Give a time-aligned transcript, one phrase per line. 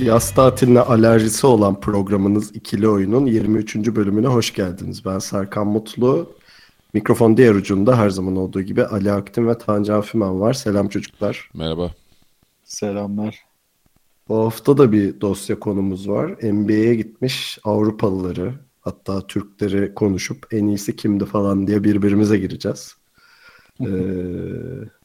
[0.00, 3.76] Yaz tatiline alerjisi olan programınız İkili Oyun'un 23.
[3.76, 5.04] bölümüne hoş geldiniz.
[5.04, 6.32] Ben Serkan Mutlu.
[6.94, 10.52] Mikrofon diğer ucunda her zaman olduğu gibi Ali Aktin ve Tancan Fümen var.
[10.52, 11.50] Selam çocuklar.
[11.54, 11.90] Merhaba.
[12.64, 13.44] Selamlar.
[14.28, 16.30] Bu hafta da bir dosya konumuz var.
[16.42, 22.94] NBA'ye gitmiş Avrupalıları hatta Türkleri konuşup en iyisi kimdi falan diye birbirimize gireceğiz.
[23.80, 23.88] Ee,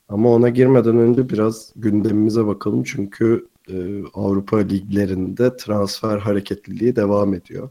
[0.10, 7.70] ama ona girmeden önce biraz gündemimize bakalım çünkü e, Avrupa liglerinde transfer hareketliliği devam ediyor.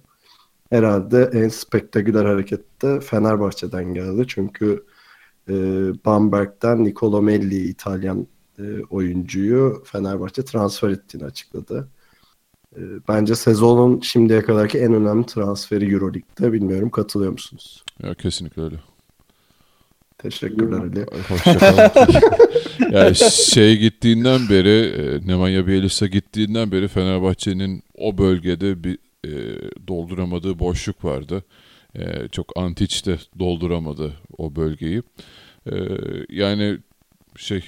[0.70, 4.24] Herhalde en spektaküler hareket de Fenerbahçe'den geldi.
[4.28, 4.84] Çünkü
[5.48, 5.54] e,
[6.04, 8.26] Bamberg'den Nicolo Melli İtalyan
[8.58, 11.88] e, oyuncuyu Fenerbahçe transfer ettiğini açıkladı.
[12.76, 16.52] E, bence sezonun şimdiye kadarki en önemli transferi Euroleague'de.
[16.52, 17.84] Bilmiyorum katılıyor musunuz?
[18.02, 18.76] Ya kesinlikle öyle.
[20.22, 21.06] Teşekkürler Ali.
[21.28, 21.90] Hoşçakalın.
[22.92, 23.14] yani
[23.54, 29.30] şey gittiğinden beri, e, Nemanja Bielitsa gittiğinden beri Fenerbahçe'nin o bölgede bir e,
[29.88, 31.44] dolduramadığı boşluk vardı.
[31.94, 35.02] E, çok Antic de dolduramadı o bölgeyi.
[35.66, 35.74] E,
[36.28, 36.78] yani
[37.36, 37.64] şey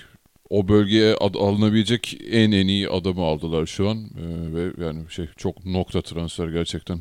[0.50, 5.26] o bölgeye ad- alınabilecek en en iyi adamı aldılar şu an E, ve yani şey
[5.36, 7.00] çok nokta transfer gerçekten.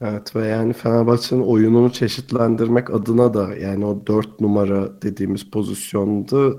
[0.00, 6.54] Evet ve yani Fenerbahçe'nin oyununu çeşitlendirmek adına da yani o 4 numara dediğimiz pozisyonda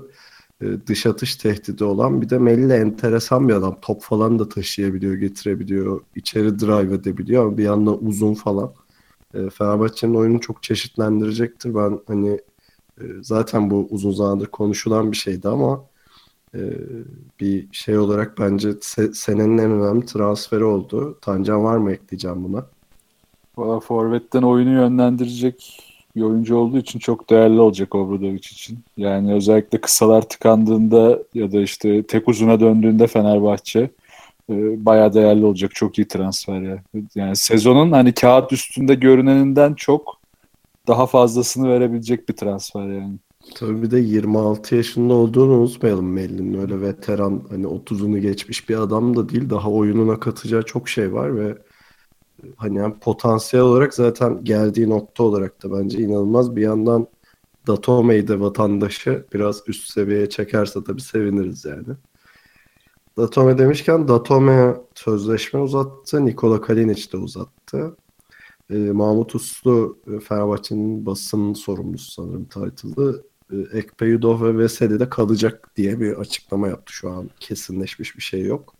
[0.62, 3.78] e, dış atış tehdidi olan bir de Melli enteresan bir adam.
[3.82, 8.74] Top falan da taşıyabiliyor, getirebiliyor, içeri drive edebiliyor ama bir yandan uzun falan.
[9.34, 11.74] E, Fenerbahçe'nin oyunu çok çeşitlendirecektir.
[11.74, 12.30] Ben hani
[13.02, 15.86] e, zaten bu uzun zamandır konuşulan bir şeydi ama
[16.56, 16.60] e,
[17.40, 21.20] bir şey olarak bence se- senenin en önemli transferi oldu.
[21.22, 22.71] Tancan var mı ekleyeceğim buna?
[23.56, 25.78] Valla Forvet'ten oyunu yönlendirecek
[26.16, 28.78] bir oyuncu olduğu için çok değerli olacak Obradovic için.
[28.96, 33.90] Yani özellikle kısalar tıkandığında ya da işte tek uzuna döndüğünde Fenerbahçe
[34.50, 35.74] e, bayağı değerli olacak.
[35.74, 36.82] Çok iyi transfer ya.
[37.14, 40.20] Yani sezonun hani kağıt üstünde görüneninden çok
[40.88, 43.14] daha fazlasını verebilecek bir transfer yani.
[43.54, 46.60] Tabii bir de 26 yaşında olduğunu unutmayalım Melli'nin.
[46.60, 49.50] Öyle veteran hani 30'unu geçmiş bir adam da değil.
[49.50, 51.58] Daha oyununa katacağı çok şey var ve
[52.56, 56.56] hani yani potansiyel olarak zaten geldiği nokta olarak da bence inanılmaz.
[56.56, 57.06] Bir yandan
[57.66, 61.96] Datome'yi de vatandaşı biraz üst seviyeye çekerse tabii seviniriz yani.
[63.16, 66.26] Datome demişken Datome sözleşme uzattı.
[66.26, 67.96] Nikola Kalinic de uzattı.
[68.70, 73.24] Ee, Mahmut Uslu e, Fenerbahçe'nin basın sorumlusu sanırım title'ı.
[73.52, 76.92] E, Ekpe Yudov ve Veseli de kalacak diye bir açıklama yaptı.
[76.92, 78.74] Şu an kesinleşmiş bir şey yok.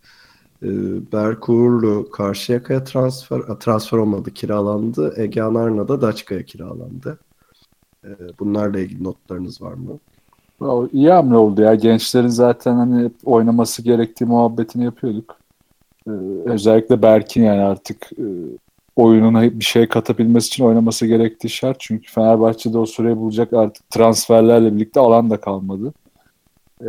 [0.62, 0.68] E,
[1.12, 5.14] Berk Uğurlu Karşıyaka'ya transfer, transfer olmadı kiralandı.
[5.16, 7.18] Ege Anarna da Daçka'ya kiralandı.
[8.04, 8.08] E,
[8.40, 9.98] bunlarla ilgili notlarınız var mı?
[10.92, 11.74] İyi hamle oldu ya.
[11.74, 15.36] Gençlerin zaten hani oynaması gerektiği muhabbetini yapıyorduk.
[16.06, 16.10] Ee,
[16.44, 18.24] özellikle Berk'in yani artık e,
[18.96, 21.76] oyununa bir şey katabilmesi için oynaması gerektiği şart.
[21.80, 25.92] Çünkü Fenerbahçe'de o süreyi bulacak artık transferlerle birlikte alan da kalmadı.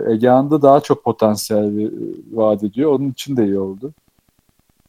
[0.09, 2.91] Egehan'da daha çok potansiyel bir e, vaat ediyor.
[2.91, 3.93] Onun için de iyi oldu.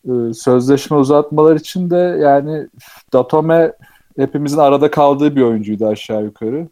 [0.08, 2.68] Ee, sözleşme uzatmalar için de yani
[3.12, 3.72] Datome
[4.16, 6.68] hepimizin arada kaldığı bir oyuncuydu aşağı yukarı.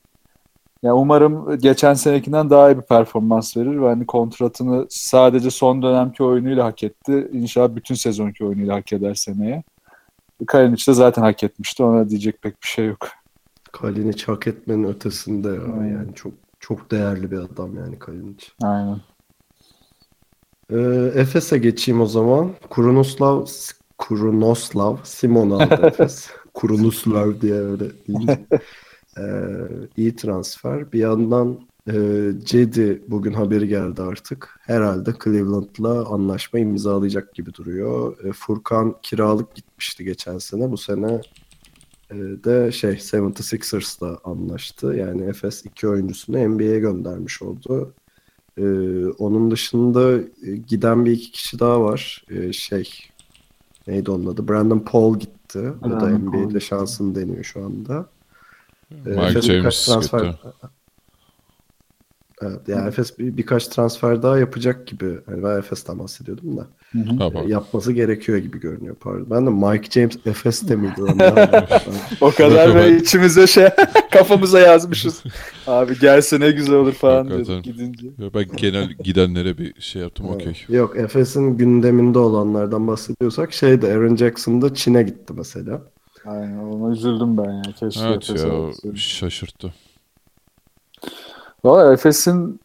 [0.82, 6.22] Yani umarım geçen senekinden daha iyi bir performans verir ve hani kontratını sadece son dönemki
[6.22, 7.28] oyunuyla hak etti.
[7.32, 9.62] İnşallah bütün sezonki oyunuyla hak eder seneye.
[10.46, 11.82] Kalinic de zaten hak etmişti.
[11.82, 13.08] Ona diyecek pek bir şey yok.
[13.72, 15.62] Kalinic hak etmenin ötesinde ya.
[15.80, 15.94] Aynen.
[15.94, 16.32] Yani çok
[16.76, 18.46] çok değerli bir adam yani Kalinic.
[18.62, 19.00] Aynen.
[20.70, 22.50] Ee, Efes'e geçeyim o zaman.
[22.70, 23.46] Kurunoslav
[23.98, 26.30] Kurunoslav Simon aldı Efes.
[26.54, 28.46] Kurunoslav diye öyle deyince.
[29.18, 29.22] Ee,
[29.96, 30.92] iyi transfer.
[30.92, 31.94] Bir yandan e,
[32.44, 34.60] Cedi bugün haberi geldi artık.
[34.60, 38.24] Herhalde Cleveland'la anlaşma imzalayacak gibi duruyor.
[38.24, 40.70] E, Furkan kiralık gitmişti geçen sene.
[40.70, 41.20] Bu sene
[42.44, 44.94] de şey 76ers'la anlaştı.
[44.94, 47.94] Yani Efes iki oyuncusunu NBA'ye göndermiş oldu.
[48.58, 52.24] Ee, onun dışında e, giden bir iki kişi daha var.
[52.30, 52.90] Ee, şey
[53.86, 54.48] neydi onun adı?
[54.48, 55.72] Brandon Paul gitti.
[55.82, 56.60] O da Brandon NBA'de Paul.
[56.60, 58.06] şansını deniyor şu anda.
[58.90, 60.48] Ee, Mike James transfer- gitti.
[62.42, 65.04] Evet, yani Efes bir, birkaç transfer daha yapacak gibi.
[65.30, 66.66] Yani ben Efes'ten bahsediyordum da.
[67.18, 67.48] Tamam.
[67.48, 69.26] Yapması gerekiyor gibi görünüyor pardon.
[69.30, 71.18] Ben de Mike James Efes'te miydi lan?
[71.18, 71.66] Ben-
[72.20, 73.68] O kadar ve içimize şey
[74.10, 75.22] kafamıza yazmışız.
[75.66, 78.06] Abi gelse ne güzel olur falan dedik gidince.
[78.06, 80.64] Ya Ben genel gidenlere bir şey yaptım okey.
[80.68, 85.82] Yok Efes'in gündeminde olanlardan bahsediyorsak şeyde Aaron Jackson da Çin'e gitti mesela.
[86.26, 87.62] Aynen ona üzüldüm ben ya.
[87.80, 89.74] Keşke Evet Efes'e ya şaşırttı.
[91.64, 92.60] Valla Efes'in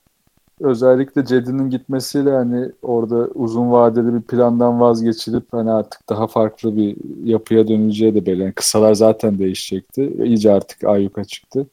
[0.61, 6.97] özellikle Cedi'nin gitmesiyle hani orada uzun vadeli bir plandan vazgeçilip hani artık daha farklı bir
[7.23, 8.41] yapıya dönüleceği de belli.
[8.41, 10.13] Yani kısalar zaten değişecekti.
[10.23, 11.67] İyice artık ayyuka çıktı.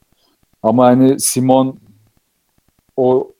[0.63, 1.77] Ama hani Simon
[2.97, 3.31] o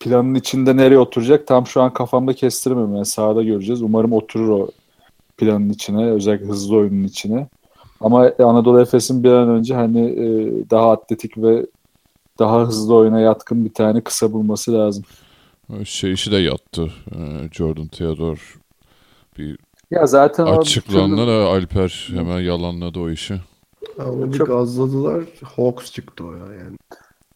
[0.00, 2.94] planın içinde nereye oturacak tam şu an kafamda kestiremiyorum.
[2.94, 3.82] Yani sahada göreceğiz.
[3.82, 4.68] Umarım oturur o
[5.36, 6.10] planın içine.
[6.10, 7.48] Özellikle hızlı oyunun içine.
[8.00, 11.66] Ama Anadolu Efes'in bir an önce hani e, daha atletik ve
[12.40, 15.04] daha hızlı oyuna yatkın bir tane kısa bulması lazım.
[15.84, 16.90] Şey işi de yattı.
[17.14, 18.38] Ee, Jordan Theodore
[19.38, 19.58] bir
[19.90, 23.34] Ya zaten açıklandı da Alper hemen yalanladı o işi.
[23.98, 25.24] Ya onu bir Çok- gazladılar.
[25.56, 26.76] Hawks çıktı o ya yani.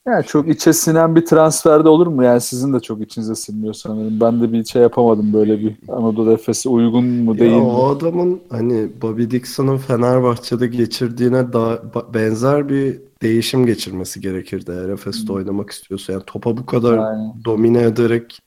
[0.07, 2.25] Yani çok içe sinen bir transferde olur mu?
[2.25, 4.21] Yani sizin de çok içinize sinmiyor sanırım.
[4.21, 7.65] Ben de bir şey yapamadım böyle bir Anadolu Efes'e uygun mu değil ya mi?
[7.65, 14.89] o adamın hani Bobby Dixon'ın Fenerbahçe'de geçirdiğine daha ba- benzer bir değişim geçirmesi gerekirdi eğer
[14.89, 16.13] Efes'te oynamak istiyorsa.
[16.13, 17.45] Yani topa bu kadar Aynen.
[17.45, 18.39] domine ederek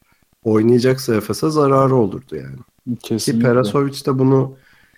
[0.44, 2.58] oynayacaksa Efes'e zararı olurdu yani.
[2.98, 3.48] Ki Kesinlikle.
[3.48, 4.58] Perasovic de bunu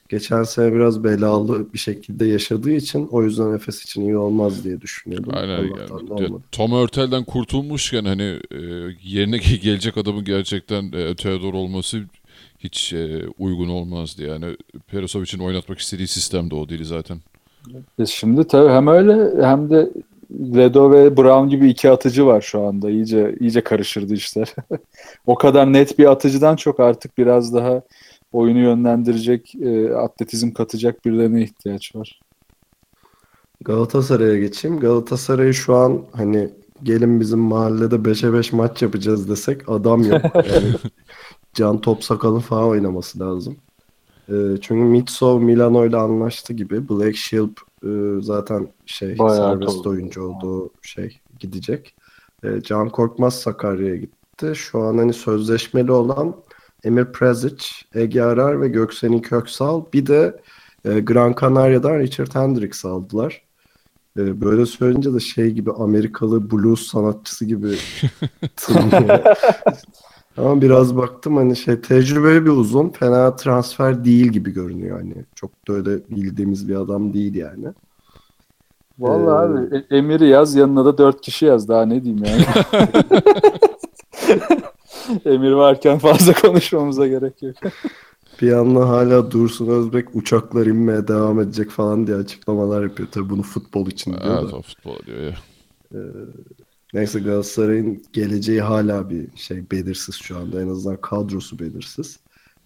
[0.09, 4.81] geçen sene biraz belalı bir şekilde yaşadığı için o yüzden Efes için iyi olmaz diye
[4.81, 5.33] düşünüyordum.
[5.35, 6.21] Aynen yani.
[6.21, 6.27] Ya.
[6.51, 8.59] Tom Hurtel'den kurtulmuşken hani e,
[9.03, 12.01] yerine gelecek adamın gerçekten e, Theodore olması
[12.59, 14.23] hiç e, uygun olmazdı.
[14.23, 17.21] Yani Perasovic'in oynatmak istediği sistem de o değil zaten.
[17.99, 19.89] E Şimdi tabii hem öyle hem de
[20.31, 22.89] Ledo ve Brown gibi iki atıcı var şu anda.
[22.89, 24.55] İyice iyice karışırdı işler.
[25.27, 27.81] o kadar net bir atıcıdan çok artık biraz daha
[28.33, 32.19] oyunu yönlendirecek, e, atletizm katacak birilerine ihtiyaç var.
[33.61, 34.79] Galatasaray'a geçeyim.
[34.79, 36.49] Galatasaray şu an hani
[36.83, 40.21] gelin bizim mahallede 5'e 5 maç yapacağız desek adam yok.
[40.35, 40.75] Yani
[41.53, 43.57] Can Topsakal'ın falan oynaması lazım.
[44.29, 46.89] Ee, çünkü Mitsov Milano ile anlaştı gibi.
[46.89, 47.49] Black Shield
[47.83, 49.89] e, zaten şey Bayağı serbest doğru.
[49.89, 51.95] oyuncu olduğu şey gidecek.
[52.43, 54.53] Ee, Can Korkmaz Sakarya'ya gitti.
[54.55, 56.35] Şu an hani sözleşmeli olan
[56.83, 57.65] Emir Prezic,
[57.95, 59.83] Ege Arar ve Göksen'in Köksal.
[59.93, 60.41] Bir de
[60.85, 63.41] e, Gran Canaria'dan Richard Hendricks aldılar.
[64.17, 67.75] E, böyle söyleyince de şey gibi Amerikalı blues sanatçısı gibi
[68.55, 69.19] tınlıyor.
[70.39, 75.13] Ama biraz baktım hani şey tecrübeli bir uzun fena transfer değil gibi görünüyor hani.
[75.35, 77.65] Çok da öyle bildiğimiz bir adam değil yani.
[78.99, 82.43] Vallahi Ee, abi E- Emir'i yaz yanına da dört kişi yaz daha ne diyeyim yani.
[85.25, 87.55] Emir varken fazla konuşmamıza gerek yok.
[88.41, 93.09] Bir yandan hala Dursun Özbek uçaklar inmeye devam edecek falan diye açıklamalar yapıyor.
[93.11, 94.55] Tabii bunu futbol için diyor Evet da.
[94.55, 95.35] o futbol diyor ya.
[96.93, 100.61] Neyse Galatasaray'ın geleceği hala bir şey belirsiz şu anda.
[100.61, 102.19] En azından kadrosu belirsiz.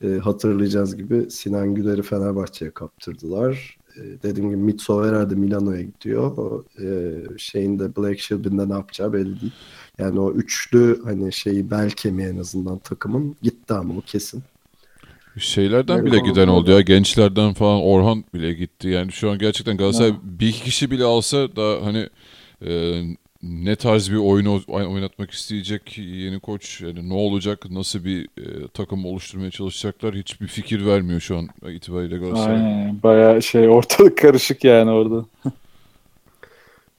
[0.03, 3.77] Ee, hatırlayacağız gibi Sinan Güler'i Fenerbahçe'ye kaptırdılar.
[3.97, 6.37] Ee, dediğim gibi Mitso herhalde Milano'ya gidiyor.
[6.37, 9.53] O, e, şeyin de Black Shield'in de ne yapacağı belli değil.
[9.99, 14.43] Yani o üçlü hani şeyi bel kemiği en azından takımın gitti ama o kesin.
[15.37, 16.81] Şeylerden Evet, bile giden oldu ya.
[16.81, 18.87] Gençlerden falan Orhan bile gitti.
[18.87, 22.09] Yani şu an gerçekten Galatasaray bir iki kişi bile alsa da hani
[22.65, 23.01] e,
[23.43, 28.67] ne tarz bir oyun oy- oynatmak isteyecek yeni koç yani ne olacak nasıl bir e,
[28.67, 32.55] takım oluşturmaya çalışacaklar hiçbir fikir vermiyor şu an itibariyle Galatasaray.
[32.55, 33.03] Aynen.
[33.03, 35.25] Bayağı şey ortalık karışık yani orada.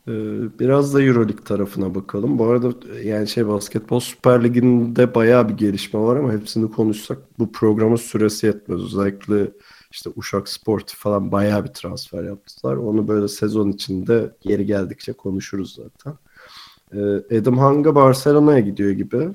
[0.09, 0.13] Ee,
[0.61, 2.39] Biraz da Euroleague tarafına bakalım.
[2.39, 2.73] Bu arada
[3.05, 8.47] yani şey basketbol Süper Ligi'nde bayağı bir gelişme var ama hepsini konuşsak bu programın süresi
[8.47, 8.81] yetmez.
[8.83, 9.51] Özellikle
[9.93, 12.77] işte Uşak Sport falan bayağı bir transfer yaptılar.
[12.77, 16.19] Onu böyle sezon içinde yeri geldikçe konuşuruz zaten.
[16.93, 19.29] Ee, Adam Hanga Barcelona'ya gidiyor gibi.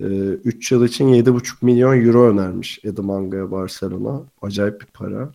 [0.00, 4.22] 3 yıl için 7,5 milyon euro önermiş Adam Hanga'ya Barcelona.
[4.42, 5.32] Acayip bir para.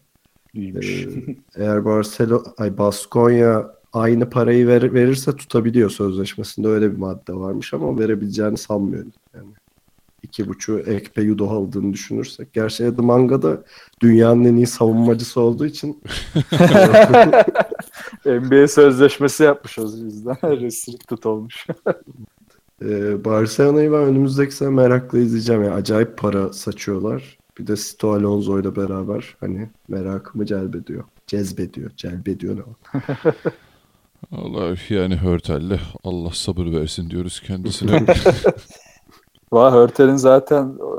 [0.54, 1.06] İyiymiş.
[1.06, 7.74] Ee, eğer Barcelona, ay Baskonya aynı parayı ver- verirse tutabiliyor sözleşmesinde öyle bir madde varmış
[7.74, 9.12] ama verebileceğini sanmıyorum.
[10.22, 12.54] Yani iki buçuğu Ekpe Yudo aldığını düşünürsek.
[12.54, 13.64] Gerçi Adam Hanga da
[14.02, 16.02] dünyanın en iyi savunmacısı olduğu için
[18.26, 21.68] NBA sözleşmesi yapmış o yüzden restricted olmuş.
[22.82, 25.64] e, Barcelona'yı ben önümüzdeki sene merakla izleyeceğim.
[25.64, 27.38] Yani acayip para saçıyorlar.
[27.58, 31.04] Bir de Sito Alonso ile beraber hani merakımı celbediyor.
[31.28, 31.92] Cezbediyor.
[31.98, 32.76] Celbediyor ne o?
[34.32, 38.06] Allah yani Hörtel'le Allah sabır versin diyoruz kendisine.
[39.52, 40.90] Valla Hörtel'in zaten e,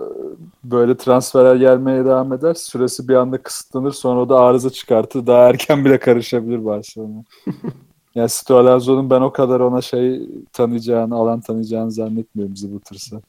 [0.65, 2.55] böyle transferler gelmeye devam eder.
[2.55, 3.93] Süresi bir anda kısıtlanır.
[3.93, 5.27] Sonra o da arıza çıkartır.
[5.27, 7.25] Daha erken bile karışabilir Barcelona.
[8.15, 13.21] yani Stoalazzo'nun ben o kadar ona şey tanıyacağını, alan tanıyacağını zannetmiyorum zıbıtırsa.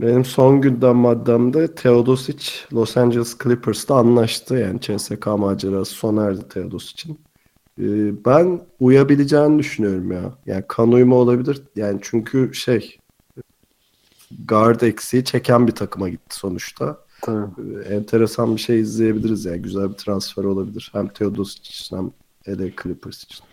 [0.00, 4.54] Benim son gündem maddemde Teodosic Los Angeles Clippers'ta anlaştı.
[4.54, 7.18] Yani CSK macerası sona erdi Teodosic'in.
[7.78, 10.32] Ee, ben uyabileceğini düşünüyorum ya.
[10.46, 11.62] Yani kan uyumu olabilir.
[11.76, 12.98] Yani çünkü şey
[14.48, 16.98] guard eksiği çeken bir takıma gitti sonuçta.
[17.22, 17.46] Tabii.
[17.88, 19.62] Ee, enteresan bir şey izleyebiliriz yani.
[19.62, 20.90] Güzel bir transfer olabilir.
[20.92, 22.10] Hem Teodosic için hem
[22.48, 23.44] LA Clippers için.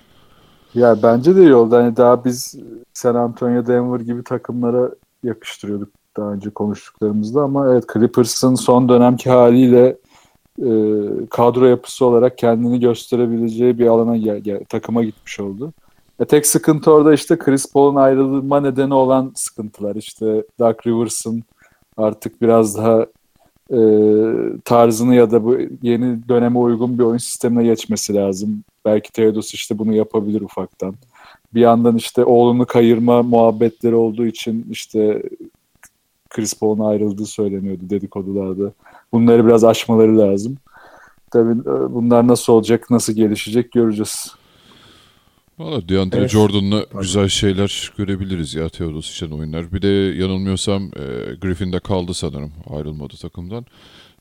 [0.74, 1.76] Ya bence de iyi oldu.
[1.76, 2.56] Hani daha biz
[2.94, 4.90] San Antonio, Denver gibi takımlara
[5.24, 9.98] yakıştırıyorduk daha önce konuştuklarımızda ama evet Clippers'ın son dönemki haliyle
[10.60, 10.70] e,
[11.30, 15.74] kadro yapısı olarak kendini gösterebileceği bir alana gel, gel- takıma gitmiş oldu.
[16.22, 19.96] E, tek sıkıntı orada işte Chris Paul'un ayrılma nedeni olan sıkıntılar.
[19.96, 21.44] İşte Doug Rivers'ın
[21.98, 23.06] artık biraz daha
[23.72, 23.80] e,
[24.66, 28.64] tarzını ya da bu yeni döneme uygun bir oyun sistemine geçmesi lazım.
[28.86, 30.96] Belki Teodos işte bunu yapabilir ufaktan.
[31.54, 35.24] Bir yandan işte oğlunu kayırma muhabbetleri olduğu için işte
[36.30, 38.72] Chris Paul'un ayrıldığı söyleniyordu dedikodularda.
[39.12, 40.58] Bunları biraz aşmaları lazım.
[41.32, 44.41] Tabii e, bunlar nasıl olacak, nasıl gelişecek göreceğiz.
[45.62, 46.30] Valla DeAndre Evet.
[46.30, 49.74] Jordan'la güzel şeyler görebiliriz ya Teodos için oyunlar.
[49.74, 49.88] Bir de
[50.22, 53.66] yanılmıyorsam e, Griffin'de kaldı sanırım ayrılmadı takımdan.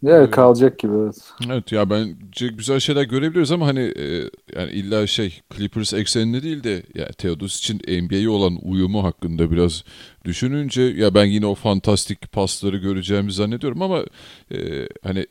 [0.06, 1.16] Evet kalacak gibi evet.
[1.47, 6.64] Evet ya bence güzel şeyler görebiliriz ama hani e, yani illa şey Clippers ekseninde değil
[6.64, 9.85] de ya Teodos için NBA'ye olan uyumu hakkında biraz
[10.25, 14.04] düşününce ya ben yine o fantastik pasları göreceğimi zannediyorum ama
[14.52, 15.26] e, hani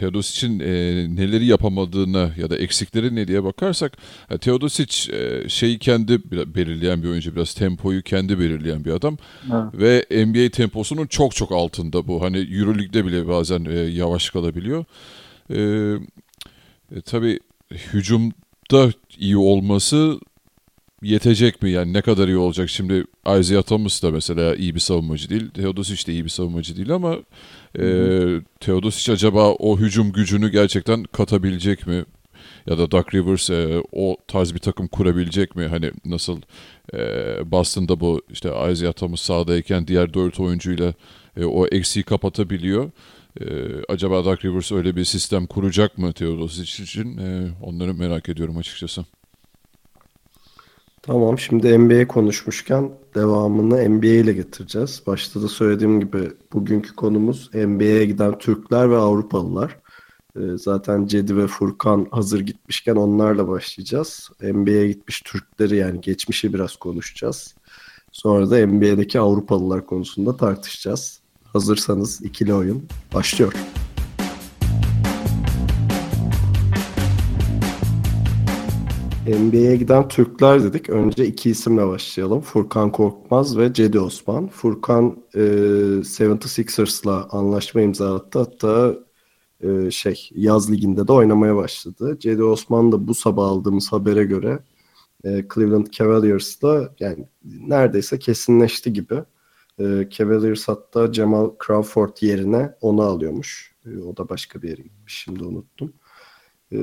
[0.00, 0.50] Teodosic e,
[1.16, 3.96] neleri yapamadığına ya da eksikleri ne diye bakarsak
[4.28, 9.16] ha, Teodosic e, şeyi kendi belirleyen bir oyuncu biraz tempoyu kendi belirleyen bir adam
[9.52, 10.04] Evet.
[10.10, 12.22] ve NBA temposunun çok çok altında bu.
[12.22, 14.84] Hani EuroLeague'de bile bazen e, yavaş kalabiliyor.
[15.50, 15.58] E,
[16.96, 20.20] e, tabii hücumda iyi olması
[21.02, 21.70] yetecek mi?
[21.70, 22.70] Yani ne kadar iyi olacak?
[22.70, 23.04] Şimdi
[23.40, 25.50] Isaiah Thomas da mesela iyi bir savunmacı değil.
[25.50, 27.16] Teodosic de iyi bir savunmacı değil ama
[27.78, 27.84] e,
[28.60, 32.04] Teodosic acaba o hücum gücünü gerçekten katabilecek mi?
[32.66, 35.66] Ya da Doug Rivers e, o tarz bir takım kurabilecek mi?
[35.66, 36.40] Hani nasıl
[36.94, 36.98] e,
[37.50, 40.94] Boston'da bu işte Isaiah Thomas sahadayken diğer dört oyuncuyla
[41.36, 42.90] e, o eksiği kapatabiliyor.
[43.40, 43.44] E,
[43.88, 47.18] acaba Doug Rivers öyle bir sistem kuracak mı Teodosic için?
[47.18, 49.04] E, onları merak ediyorum açıkçası.
[51.06, 55.02] Tamam şimdi NBA konuşmuşken devamını NBA ile getireceğiz.
[55.06, 59.76] Başta da söylediğim gibi bugünkü konumuz NBA'ye giden Türkler ve Avrupalılar.
[60.36, 64.30] Ee, zaten Cedi ve Furkan hazır gitmişken onlarla başlayacağız.
[64.42, 67.54] NBA'ye gitmiş Türkleri yani geçmişi biraz konuşacağız.
[68.12, 71.20] Sonra da NBA'deki Avrupalılar konusunda tartışacağız.
[71.52, 73.52] Hazırsanız ikili oyun başlıyor.
[79.26, 80.90] NBA'ye giden Türkler dedik.
[80.90, 82.40] Önce iki isimle başlayalım.
[82.40, 84.48] Furkan Korkmaz ve Cedi Osman.
[84.48, 88.38] Furkan e, 76ers'la anlaşma imzalattı.
[88.38, 88.94] Hatta
[89.60, 92.16] e, şey yaz liginde de oynamaya başladı.
[92.20, 94.58] Cedi Osman da bu sabah aldığımız habere göre
[95.24, 99.22] e, Cleveland Cavaliers'la yani neredeyse kesinleşti gibi.
[99.78, 103.74] E, Cavaliers hatta Jamal Crawford yerine onu alıyormuş.
[103.86, 105.14] E, o da başka bir yere gitmiş.
[105.24, 105.92] Şimdi unuttum.
[106.72, 106.78] E,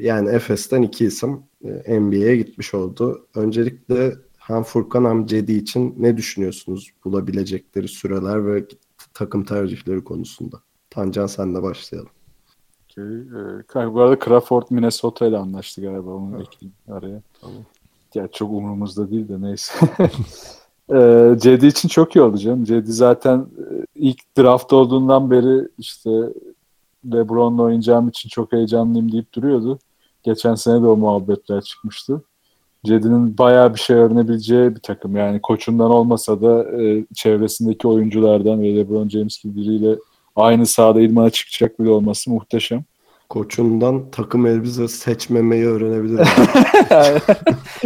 [0.00, 3.26] yani Efes'ten iki isim e, NBA'ye gitmiş oldu.
[3.34, 8.66] Öncelikle hem Furkan hem Cedi için ne düşünüyorsunuz bulabilecekleri süreler ve
[9.14, 10.56] takım tercihleri konusunda?
[10.90, 12.10] Tancan senle başlayalım.
[12.84, 13.84] Okey.
[13.84, 16.10] Ee, bu arada Crawford Minnesota ile anlaştı galiba.
[16.10, 17.22] Onu ekleyeyim araya.
[17.40, 17.64] Tamam.
[18.14, 19.74] Ya çok umurumuzda değil de neyse.
[20.92, 22.64] Ee, Cedi için çok iyi oldu canım.
[22.64, 23.64] Cedi zaten e,
[23.94, 26.10] ilk draft olduğundan beri işte
[27.12, 29.78] LeBron'la oynayacağım için çok heyecanlıyım deyip duruyordu.
[30.22, 32.22] Geçen sene de o muhabbetler çıkmıştı.
[32.84, 35.16] Cedi'nin bayağı bir şey öğrenebileceği bir takım.
[35.16, 39.96] Yani koçundan olmasa da e, çevresindeki oyunculardan ve LeBron James gibi biriyle
[40.36, 42.84] aynı sahada idmana çıkacak bile olması muhteşem.
[43.28, 46.18] Koçundan takım elbise seçmemeyi öğrenebilir.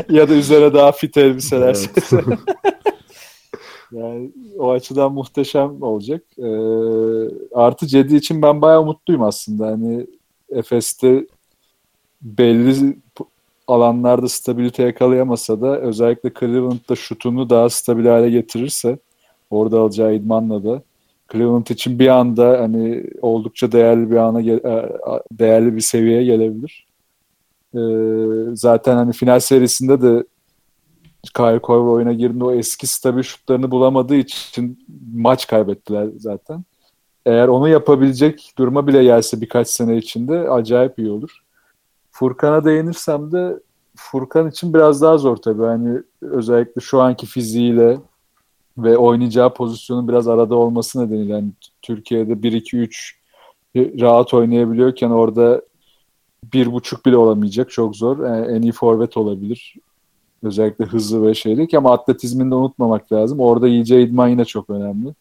[0.08, 1.76] ya da üzerine daha fit elbiseler.
[1.76, 2.10] Evet.
[3.92, 6.22] yani o açıdan muhteşem olacak.
[6.38, 6.48] Ee,
[7.54, 9.66] artı Cedi için ben bayağı mutluyum aslında.
[9.66, 10.06] Hani
[10.50, 11.26] Efes'te
[12.22, 12.96] belli
[13.66, 18.98] alanlarda stabilite yakalayamasa da özellikle Cleveland'da şutunu daha stabil hale getirirse
[19.50, 20.82] orada alacağı idmanla da
[21.32, 24.88] Cleveland için bir anda hani oldukça değerli bir ana e,
[25.32, 26.86] değerli bir seviyeye gelebilir.
[27.74, 27.80] E,
[28.54, 30.24] zaten hani final serisinde de
[31.36, 36.64] Kyle Korver oyuna girdiğinde o eski stabil şutlarını bulamadığı için maç kaybettiler zaten.
[37.26, 41.42] Eğer onu yapabilecek duruma bile gelse birkaç sene içinde acayip iyi olur.
[42.10, 43.60] Furkan'a değinirsem de
[43.96, 45.62] Furkan için biraz daha zor tabii.
[45.62, 47.98] Hani özellikle şu anki fiziğiyle
[48.78, 51.48] ve oynayacağı pozisyonun biraz arada olması nedeniyle yani
[51.82, 53.14] Türkiye'de 1-2-3
[53.76, 55.62] rahat oynayabiliyorken orada
[56.52, 57.70] bir buçuk bile olamayacak.
[57.70, 58.26] Çok zor.
[58.26, 59.74] Yani en iyi forvet olabilir.
[60.42, 63.40] Özellikle hızlı ve şeylik ama atletizmini de unutmamak lazım.
[63.40, 65.14] Orada iyice idman yine çok önemli.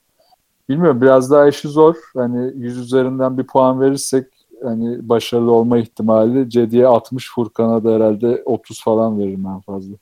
[0.69, 1.95] Bilmiyorum biraz daha işi zor.
[2.13, 4.25] Hani 100 üzerinden bir puan verirsek
[4.63, 9.95] hani başarılı olma ihtimali Cedi'ye 60 Furkan'a da herhalde 30 falan veririm ben fazla.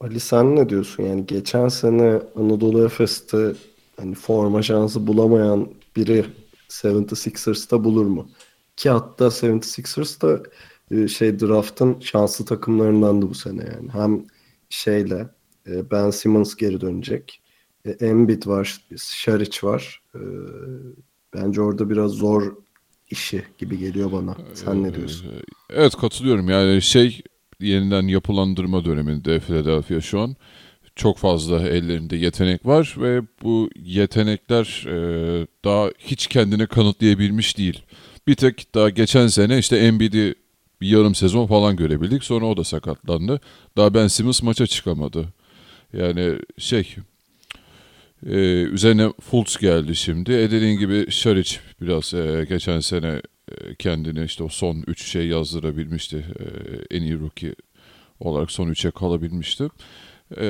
[0.00, 1.02] Ali sen ne diyorsun?
[1.02, 3.52] Yani geçen sene Anadolu Efes'te
[3.96, 6.24] hani forma şansı bulamayan biri
[6.68, 8.28] 76ers'ta bulur mu?
[8.76, 10.40] Ki hatta 76ers da e,
[11.08, 13.90] şey draft'ın şanslı takımlarındandı bu sene yani.
[13.92, 14.24] Hem
[14.68, 15.28] şeyle
[15.66, 17.42] e, Ben Simmons geri dönecek.
[17.84, 20.02] E, Embiid var, Şaric var.
[21.34, 22.56] Bence orada biraz zor
[23.10, 24.36] işi gibi geliyor bana.
[24.54, 25.26] Sen ne diyorsun?
[25.70, 26.48] Evet katılıyorum.
[26.48, 27.22] Yani şey
[27.60, 30.36] yeniden yapılandırma döneminde Philadelphia şu an
[30.96, 34.84] çok fazla ellerinde yetenek var ve bu yetenekler
[35.64, 37.82] daha hiç kendini kanıtlayabilmiş değil.
[38.26, 40.34] Bir tek daha geçen sene işte Embiid'i
[40.80, 42.24] bir yarım sezon falan görebildik.
[42.24, 43.40] Sonra o da sakatlandı.
[43.76, 45.28] Daha Ben Simmons maça çıkamadı.
[45.92, 46.96] Yani şey
[48.26, 50.32] e, üzerine Fultz geldi şimdi.
[50.32, 53.22] E dediğin gibi Şaric biraz e, geçen sene
[53.52, 56.16] e, kendini işte o son 3 şey yazdırabilmişti.
[56.16, 56.44] E,
[56.96, 57.54] en iyi rookie
[58.20, 59.68] olarak son 3'e kalabilmişti.
[60.40, 60.46] E,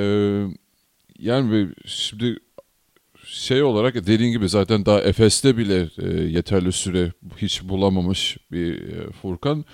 [1.19, 2.37] yani şimdi
[3.25, 9.11] şey olarak dediğin gibi zaten daha Efes'te bile e, yeterli süre hiç bulamamış bir e,
[9.11, 9.65] Furkan.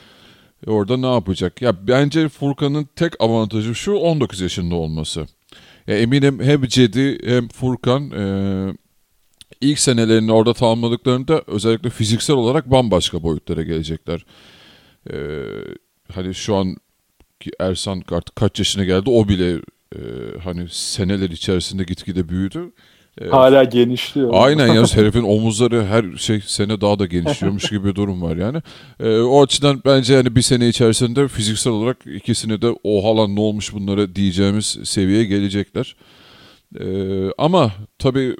[0.67, 1.61] E, orada ne yapacak?
[1.61, 5.27] Ya bence Furkan'ın tek avantajı şu 19 yaşında olması.
[5.87, 8.23] Ya eminim hem Cedi hem Furkan e,
[9.61, 14.25] ilk senelerini orada tamamladıklarında özellikle fiziksel olarak bambaşka boyutlara gelecekler.
[15.11, 15.17] E,
[16.13, 16.75] hani şu an
[17.39, 19.61] ki Ersan artık kaç yaşına geldi o bile
[19.95, 19.99] e,
[20.43, 22.71] hani seneler içerisinde gitgide büyüdü.
[23.31, 24.29] Hala genişliyor.
[24.33, 28.61] Aynen ya herifin omuzları her şey sene daha da genişliyormuş gibi bir durum var yani.
[28.99, 33.39] E, o açıdan bence yani bir sene içerisinde fiziksel olarak ikisini de o halan ne
[33.39, 35.95] olmuş bunlara diyeceğimiz seviyeye gelecekler.
[36.79, 36.87] E,
[37.37, 38.35] ama tabii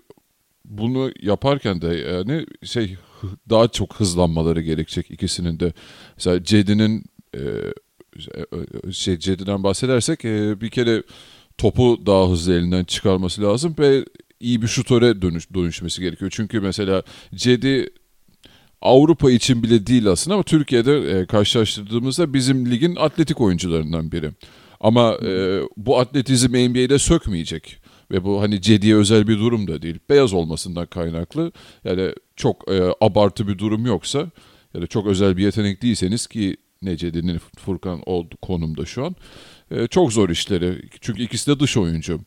[0.65, 2.97] bunu yaparken de yani şey
[3.49, 5.73] daha çok hızlanmaları gerekecek ikisinin de.
[6.17, 7.41] Mesela Cedi'nin e,
[8.91, 11.03] şey Cedi'den bahsedersek e, bir kere
[11.57, 14.05] topu daha hızlı elinden çıkarması lazım ve
[14.39, 16.31] iyi bir şutöre dönüş, dönüşmesi gerekiyor.
[16.35, 17.03] Çünkü mesela
[17.35, 17.89] Cedi
[18.81, 24.31] Avrupa için bile değil aslında ama Türkiye'de e, karşılaştırdığımızda bizim ligin atletik oyuncularından biri.
[24.79, 27.77] Ama e, bu atletizm NBA'de sökmeyecek.
[28.11, 29.99] Ve bu hani Cedi'ye özel bir durum da değil.
[30.09, 31.51] Beyaz olmasından kaynaklı.
[31.83, 34.29] Yani çok e, abartı bir durum yoksa
[34.73, 39.15] ya da çok özel bir yetenek değilseniz ki ne Cedi'nin Furkan o konumda şu an.
[39.71, 40.89] E, çok zor işleri.
[41.01, 42.19] Çünkü ikisi de dış oyuncu.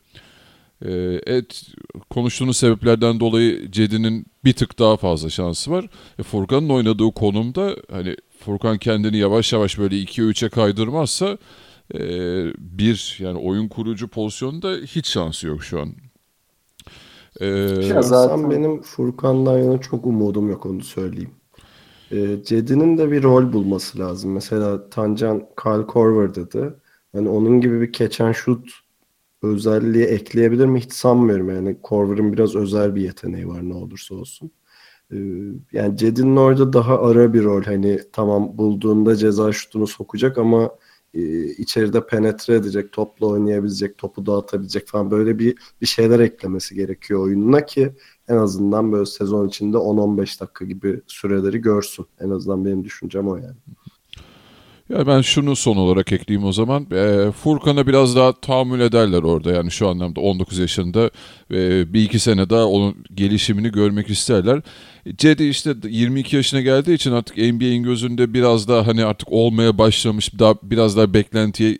[0.85, 1.63] Ee, evet
[2.11, 5.89] konuştuğunuz sebeplerden dolayı Cedi'nin bir tık daha fazla şansı var.
[6.19, 11.39] E, Furkan'ın oynadığı konumda hani Furkan kendini yavaş yavaş böyle 2'ye 3'e kaydırmazsa
[11.95, 12.01] e,
[12.59, 15.89] bir yani oyun kurucu pozisyonda hiç şansı yok şu an.
[17.41, 17.47] Ee,
[17.89, 21.31] ya zaten benim Furkan'dan yana çok umudum yok onu söyleyeyim.
[22.13, 24.33] Ee, Cedi'nin de bir rol bulması lazım.
[24.33, 26.75] Mesela Tancan Kyle Korver dedi.
[27.13, 28.71] Hani onun gibi bir keçen şut
[29.43, 31.51] özelliği ekleyebilir mi hiç sanmıyorum.
[31.51, 34.51] Yani Korver'ın biraz özel bir yeteneği var ne olursa olsun.
[35.13, 35.17] Ee,
[35.73, 37.63] yani Cedi'nin orada daha ara bir rol.
[37.63, 40.71] Hani tamam bulduğunda ceza şutunu sokacak ama
[41.15, 47.21] e, içeride penetre edecek, topla oynayabilecek, topu dağıtabilecek falan böyle bir bir şeyler eklemesi gerekiyor
[47.21, 47.93] oyununa ki
[48.29, 52.07] en azından böyle sezon içinde 10-15 dakika gibi süreleri görsün.
[52.21, 53.57] En azından benim düşüncem o yani.
[54.91, 56.87] Ya ben şunu son olarak ekleyeyim o zaman.
[56.93, 59.53] E, Furkan'a biraz daha tahammül ederler orada.
[59.53, 61.11] Yani şu anlamda 19 yaşında
[61.51, 64.63] e, bir iki sene daha onun gelişimini görmek isterler.
[65.17, 70.39] Cedi işte 22 yaşına geldiği için artık NBA'in gözünde biraz daha hani artık olmaya başlamış
[70.39, 71.79] daha biraz daha beklentiye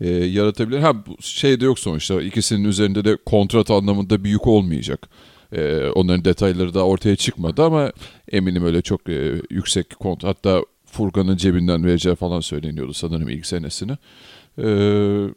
[0.00, 0.78] e, yaratabilir.
[0.78, 5.08] Ha şey de yok sonuçta ikisinin üzerinde de kontrat anlamında bir yük olmayacak.
[5.52, 7.92] E, onların detayları da ortaya çıkmadı ama
[8.32, 10.62] eminim öyle çok e, yüksek kontrat hatta
[10.94, 13.92] Furkan'ın cebinden vereceği falan söyleniyordu sanırım ilk senesini.
[14.58, 15.28] Ee,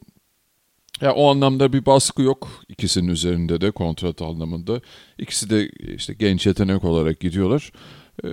[1.00, 4.80] ya o anlamda bir baskı yok ikisinin üzerinde de kontrat anlamında.
[5.18, 7.72] İkisi de işte genç yetenek olarak gidiyorlar.
[8.24, 8.28] E,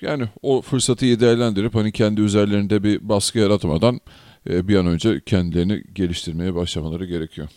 [0.00, 4.00] yani o fırsatı iyi değerlendirip hani kendi üzerlerinde bir baskı yaratmadan
[4.50, 7.48] e, bir an önce kendilerini geliştirmeye başlamaları gerekiyor.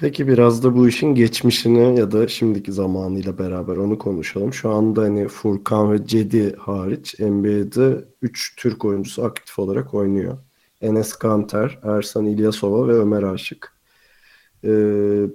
[0.00, 4.52] Peki biraz da bu işin geçmişini ya da şimdiki zamanıyla beraber onu konuşalım.
[4.52, 10.38] Şu anda hani Furkan ve Cedi hariç NBA'de 3 Türk oyuncusu aktif olarak oynuyor.
[10.80, 13.72] Enes Kanter, Ersan İlyasova ve Ömer Aşık.
[14.64, 14.68] Ee,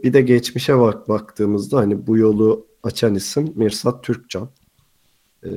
[0.03, 4.49] bir de geçmişe bak baktığımızda hani bu yolu açan isim Mirsat Türkcan.
[5.45, 5.49] Ee,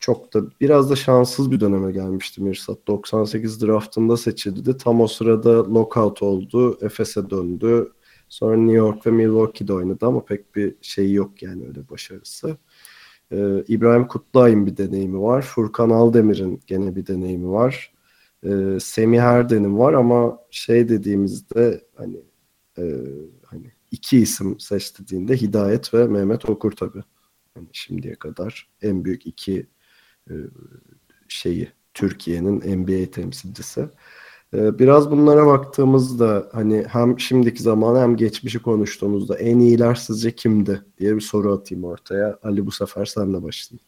[0.00, 2.78] çok da biraz da şanssız bir döneme gelmişti Mirsat.
[2.86, 4.76] 98 draftında seçildi.
[4.76, 6.78] Tam o sırada lockout oldu.
[6.80, 7.92] Efes'e döndü.
[8.30, 12.56] Sonra New York ve Milwaukee'de oynadı ama pek bir şey yok yani öyle başarısı.
[13.32, 15.42] Ee, İbrahim Kutluay'ın bir deneyimi var.
[15.42, 17.94] Furkan Aldemir'in gene bir deneyimi var.
[18.44, 22.20] Ee, Semih Erden'in var ama şey dediğimizde hani
[22.78, 22.82] e,
[23.44, 27.02] hani iki isim seç dediğinde Hidayet ve Mehmet Okur tabii.
[27.56, 29.66] Yani şimdiye kadar en büyük iki
[30.30, 30.34] e,
[31.28, 33.88] şeyi Türkiye'nin NBA temsilcisi.
[34.54, 40.82] Ee, biraz bunlara baktığımızda hani hem şimdiki zamanı hem geçmişi konuştuğumuzda en iyiler sizce kimdi
[40.98, 42.38] diye bir soru atayım ortaya.
[42.42, 43.84] Ali bu sefer senle başlayayım.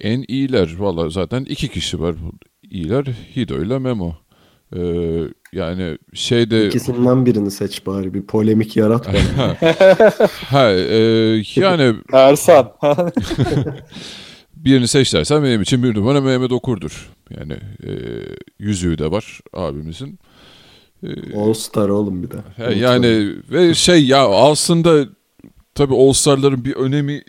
[0.00, 2.14] En iyiler valla zaten iki kişi var.
[2.62, 3.04] İyiler
[3.36, 4.12] Hido ile Memo.
[4.76, 6.66] Ee, yani şeyde...
[6.66, 9.12] İkisinden birini seç bari bir polemik yaratma.
[10.30, 11.94] ha, e, yani...
[12.12, 12.72] Ersan.
[14.56, 17.10] birini seç dersen benim için bir numara Mehmet Okur'dur.
[17.40, 17.52] Yani
[17.86, 17.90] e,
[18.58, 20.18] yüzüğü de var abimizin.
[21.02, 22.36] E, All Star oğlum bir de.
[22.56, 25.08] He, yani ve şey ya aslında
[25.74, 27.22] tabii All Star'ların bir önemi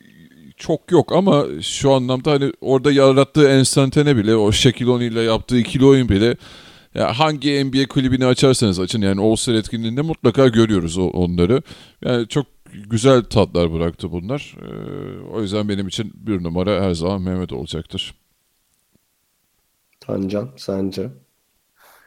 [0.58, 5.86] çok yok ama şu anlamda hani orada yarattığı enstantane bile o Shaquille O'Neal'le yaptığı ikili
[5.86, 6.38] oyun bile
[6.96, 11.62] ya hangi NBA kulübünü açarsanız açın yani All Star etkinliğinde mutlaka görüyoruz onları.
[12.06, 12.46] Yani çok
[12.90, 14.58] güzel tatlar bıraktı bunlar.
[14.62, 18.16] Ee, o yüzden benim için bir numara her zaman Mehmet olacaktır.
[20.00, 21.10] Tancan sence?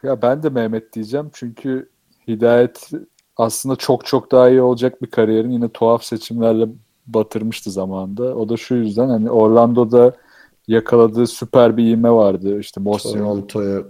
[0.02, 1.88] Ya ben de Mehmet diyeceğim çünkü
[2.28, 2.90] Hidayet
[3.36, 6.68] aslında çok çok daha iyi olacak bir kariyerin yine tuhaf seçimlerle
[7.06, 8.36] batırmıştı zamanında.
[8.36, 10.12] O da şu yüzden hani Orlando'da
[10.68, 12.60] yakaladığı süper bir ivme vardı.
[12.60, 13.82] İşte Boston Toronto'ya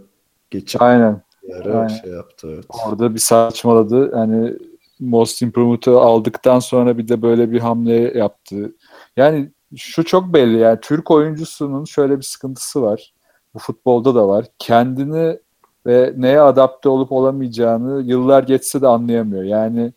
[0.51, 1.23] geçip Aynen.
[1.65, 1.89] Aynen.
[1.89, 2.49] şey yaptı.
[2.55, 2.65] Evet.
[2.87, 4.15] Orada bir saçmaladı.
[4.15, 4.57] Hani
[5.01, 8.77] Most Improved'ı aldıktan sonra bir de böyle bir hamle yaptı.
[9.17, 13.15] Yani şu çok belli yani Türk oyuncusunun şöyle bir sıkıntısı var.
[13.55, 14.47] Bu futbolda da var.
[14.59, 15.39] Kendini
[15.87, 19.43] ve neye adapte olup olamayacağını yıllar geçse de anlayamıyor.
[19.43, 19.93] Yani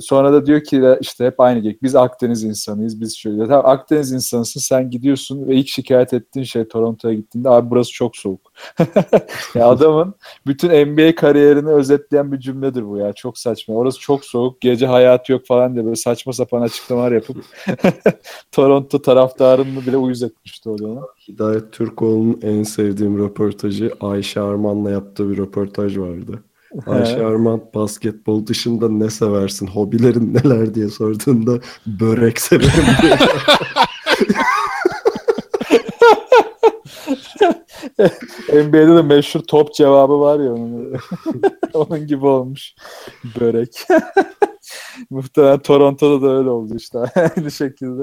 [0.00, 1.82] sonra da diyor ki işte hep aynı gek.
[1.82, 3.00] Biz Akdeniz insanıyız.
[3.00, 3.46] Biz şöyle.
[3.46, 4.60] Tamam, Akdeniz insanısın.
[4.60, 8.52] Sen gidiyorsun ve ilk şikayet ettiğin şey Toronto'ya gittiğinde abi burası çok soğuk.
[9.54, 10.14] ya adamın
[10.46, 13.12] bütün NBA kariyerini özetleyen bir cümledir bu ya.
[13.12, 13.74] Çok saçma.
[13.74, 14.60] Orası çok soğuk.
[14.60, 17.36] Gece hayatı yok falan diye böyle saçma sapan açıklamalar yapıp
[18.52, 21.02] Toronto taraftarını bile uyuz etmişti o dönem.
[21.28, 26.42] Hidayet Türkoğlu'nun en sevdiğim röportajı Ayşe Arman'la yaptığı bir röportaj vardı.
[26.86, 33.18] Ayşe Arman basketbol dışında ne seversin, hobilerin neler diye sorduğunda börek severim diye.
[38.52, 40.96] NBA'de de meşhur top cevabı var ya onun.
[41.74, 42.74] onun gibi olmuş.
[43.40, 43.86] Börek.
[45.10, 48.02] Muhtemelen Toronto'da da öyle oldu işte aynı şekilde.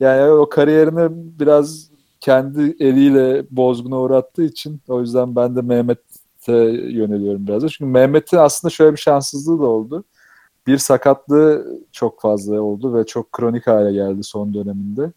[0.00, 1.08] Yani o kariyerini
[1.40, 5.98] biraz kendi eliyle bozguna uğrattığı için o yüzden ben de Mehmet
[6.48, 7.68] Mehmet'e yöneliyorum biraz da.
[7.68, 10.04] Çünkü Mehmet'in aslında şöyle bir şanssızlığı da oldu.
[10.66, 15.12] Bir sakatlığı çok fazla oldu ve çok kronik hale geldi son döneminde.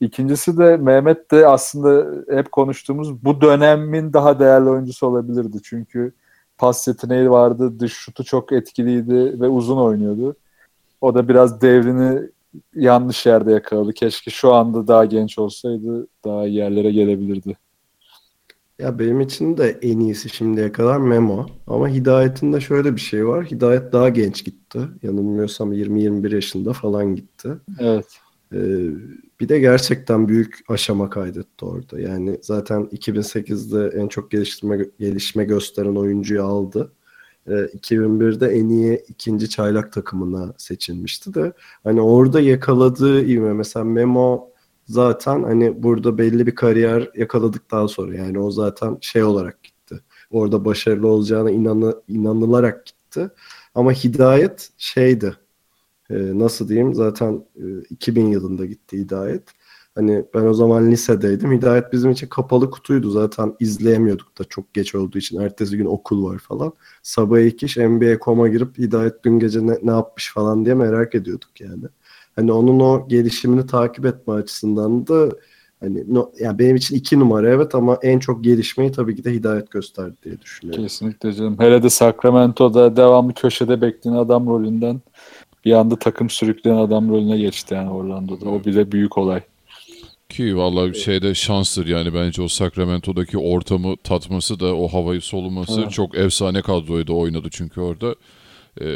[0.00, 5.58] İkincisi de Mehmet de aslında hep konuştuğumuz bu dönemin daha değerli oyuncusu olabilirdi.
[5.64, 6.12] Çünkü
[6.58, 10.36] pas yeteneği vardı, dış şutu çok etkiliydi ve uzun oynuyordu.
[11.00, 12.30] O da biraz devrini
[12.74, 13.92] yanlış yerde yakaladı.
[13.92, 17.56] Keşke şu anda daha genç olsaydı daha iyi yerlere gelebilirdi.
[18.78, 21.46] Ya benim için de en iyisi şimdiye kadar Memo.
[21.66, 23.46] Ama Hidayet'in de şöyle bir şey var.
[23.46, 24.80] Hidayet daha genç gitti.
[25.02, 27.48] Yanılmıyorsam 20-21 yaşında falan gitti.
[27.78, 28.06] Evet.
[28.52, 28.58] Ee,
[29.40, 32.00] bir de gerçekten büyük aşama kaydetti orada.
[32.00, 36.92] Yani zaten 2008'de en çok geliştirme gelişme gösteren oyuncuyu aldı.
[37.48, 41.52] Ee, 2001'de en iyi ikinci çaylak takımına seçilmişti de
[41.84, 44.48] hani orada yakaladığı ivme mesela Memo
[44.86, 50.00] zaten hani burada belli bir kariyer yakaladıktan sonra yani o zaten şey olarak gitti.
[50.30, 53.30] Orada başarılı olacağına inanı, inanılarak gitti.
[53.74, 55.36] Ama Hidayet şeydi.
[56.10, 56.94] E, nasıl diyeyim?
[56.94, 59.42] Zaten e, 2000 yılında gitti Hidayet.
[59.94, 61.52] Hani ben o zaman lisedeydim.
[61.52, 63.10] Hidayet bizim için kapalı kutuydu.
[63.10, 65.40] Zaten izleyemiyorduk da çok geç olduğu için.
[65.40, 66.72] Ertesi gün okul var falan.
[67.02, 71.60] Sabah ilk iş NBA.com'a girip Hidayet dün gece ne, ne yapmış falan diye merak ediyorduk
[71.60, 71.84] yani.
[72.36, 75.30] Hani onun o gelişimini takip etme açısından da
[75.80, 79.32] hani no, yani benim için iki numara evet ama en çok gelişmeyi tabii ki de
[79.32, 80.82] Hidayet gösterdi diye düşünüyorum.
[80.84, 81.56] Kesinlikle canım.
[81.58, 85.00] Hele de Sacramento'da devamlı köşede bekleyen adam rolünden
[85.64, 88.48] bir anda takım sürükleyen adam rolüne geçti yani Orlando'da.
[88.48, 89.40] O bile büyük olay.
[90.28, 95.92] Ki vallahi şeyde şanstır yani bence o Sacramento'daki ortamı tatması da o havayı soluması Evet.
[95.92, 98.14] çok efsane kadroydu oynadı çünkü orada.
[98.80, 98.88] Ee,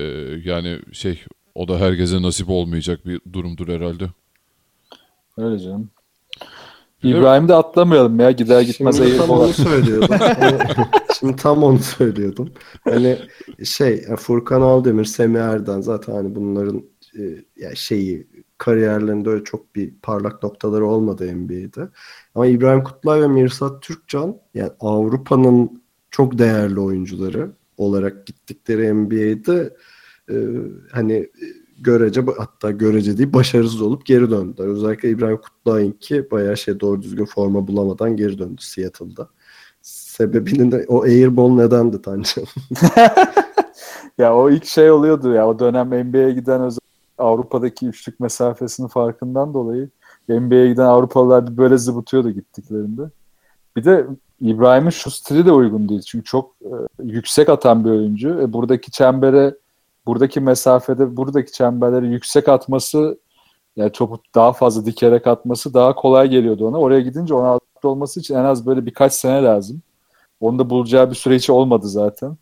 [0.44, 1.24] yani şey
[1.54, 4.04] o da herkese nasip olmayacak bir durumdur herhalde.
[5.36, 5.90] Öyle canım.
[7.02, 8.30] İbrahim'i de atlamayalım ya.
[8.30, 10.16] Gider gitmez Şimdi tam onu söylüyordum.
[10.18, 10.58] Hani,
[11.18, 12.52] şimdi tam onu söylüyordum.
[12.84, 13.18] Hani
[13.64, 16.84] şey Furkan Aldemir, Semih Erden zaten hani bunların
[17.18, 17.22] e,
[17.56, 18.26] ya şeyi
[18.58, 21.88] kariyerlerinde öyle çok bir parlak noktaları olmadı NBA'de.
[22.34, 29.76] Ama İbrahim Kutlay ve Mirsat Türkcan yani Avrupa'nın çok değerli oyuncuları olarak gittikleri NBA'de
[30.30, 30.36] e,
[30.92, 31.46] hani e,
[31.80, 34.66] görece hatta görece değil başarısız olup geri döndüler.
[34.68, 39.28] Özellikle İbrahim Kutlay'ın ki bayağı şey doğru düzgün forma bulamadan geri döndü Seattle'da.
[39.82, 42.44] Sebebinin de o airball nedendi Tancan?
[44.20, 45.48] Ya o ilk şey oluyordu ya.
[45.48, 46.80] O dönem NBA'ye giden özel
[47.18, 49.88] Avrupa'daki üçlük mesafesinin farkından dolayı
[50.28, 53.02] NBA'ye giden Avrupalılar bir böyle zıbıtıyordu gittiklerinde.
[53.76, 54.06] Bir de
[54.40, 56.02] İbrahim'in şu stili de uygun değil.
[56.02, 58.40] Çünkü çok e, yüksek atan bir oyuncu.
[58.40, 59.54] E, buradaki çembere
[60.06, 63.18] buradaki mesafede buradaki çemberleri yüksek atması
[63.76, 66.78] yani topu daha fazla dikerek atması daha kolay geliyordu ona.
[66.78, 69.82] Oraya gidince ona adapte olması için en az böyle birkaç sene lazım.
[70.40, 72.36] Onu da bulacağı bir süre hiç olmadı zaten.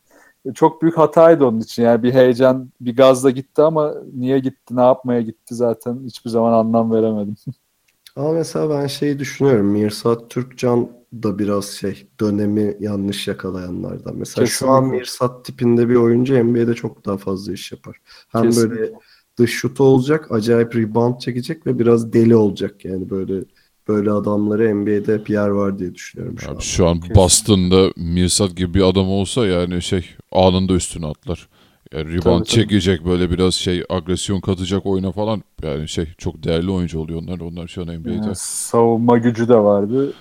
[0.46, 1.82] E, Çok büyük hataydı onun için.
[1.82, 6.52] Yani bir heyecan, bir gazla gitti ama niye gitti, ne yapmaya gitti zaten hiçbir zaman
[6.52, 7.36] anlam veremedim.
[8.16, 9.66] Ama mesela ben şeyi düşünüyorum.
[9.66, 14.16] Mirsat Türkcan da biraz şey dönemi yanlış yakalayanlardan.
[14.16, 14.98] Mesela şu an Kesinlikle.
[14.98, 17.96] Mirsat tipinde bir oyuncu NBA'de çok daha fazla iş yapar.
[18.28, 18.70] Hem Kesinlikle.
[18.76, 18.92] böyle
[19.38, 22.84] dış şutu olacak, acayip rebound çekecek ve biraz deli olacak.
[22.84, 23.44] Yani böyle
[23.88, 26.54] böyle adamları NBA'de hep yer var diye düşünüyorum şu an.
[26.54, 27.02] Abi şu an.
[27.14, 31.48] Boston'da Mirsat gibi bir adam olsa yani şey anında üstüne atlar.
[31.92, 32.48] Yani rebound Tabii, tabii.
[32.48, 37.40] çekecek böyle biraz şey agresyon katacak oyuna falan yani şey çok değerli oyuncu oluyor onlar.
[37.40, 38.14] Onlar şu an NBA'de.
[38.14, 40.12] Yani savunma gücü de vardı.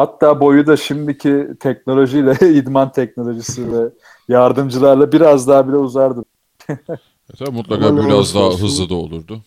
[0.00, 3.90] Hatta boyu da şimdiki teknolojiyle, idman teknolojisi ve
[4.28, 6.24] yardımcılarla biraz daha bile uzardı.
[6.68, 6.76] E
[7.38, 9.40] tabii mutlaka Ama biraz daha olsun- hızlı da olurdu.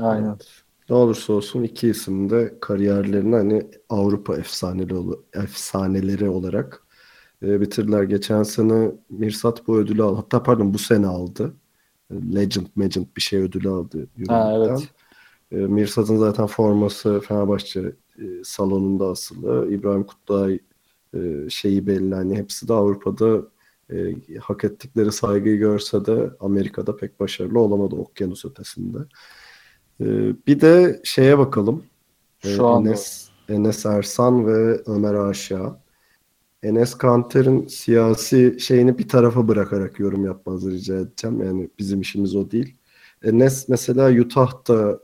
[0.00, 0.36] Aynen.
[0.90, 6.82] Ne olursa olsun iki isim de kariyerlerini hani Avrupa efsaneleri, ol- efsaneleri olarak
[7.42, 8.02] e, bitirdiler.
[8.02, 10.16] Geçen sene Mirsat bu ödülü aldı.
[10.16, 11.52] Hatta pardon bu sene aldı.
[12.10, 14.06] E, Legend, Legend bir şey ödülü aldı.
[14.28, 14.88] Ha, evet.
[15.52, 19.72] E, Mirsat'ın zaten forması Fenerbahçe e, salonunda asılı.
[19.72, 20.58] İbrahim Kutlay
[21.14, 22.14] e, şeyi belli.
[22.14, 23.42] Hani hepsi de Avrupa'da
[23.92, 28.98] e, hak ettikleri saygıyı görse de Amerika'da pek başarılı olamadı okyanus ötesinde.
[30.00, 30.06] E,
[30.46, 31.84] bir de şeye bakalım.
[32.44, 32.88] E, Şu anda.
[32.88, 35.76] Enes, Enes Ersan ve Ömer Aşağı.
[36.62, 41.42] Enes Kanter'in siyasi şeyini bir tarafa bırakarak yorum yapmanızı rica edeceğim.
[41.44, 42.76] Yani bizim işimiz o değil.
[43.22, 44.98] Enes mesela Utah'ta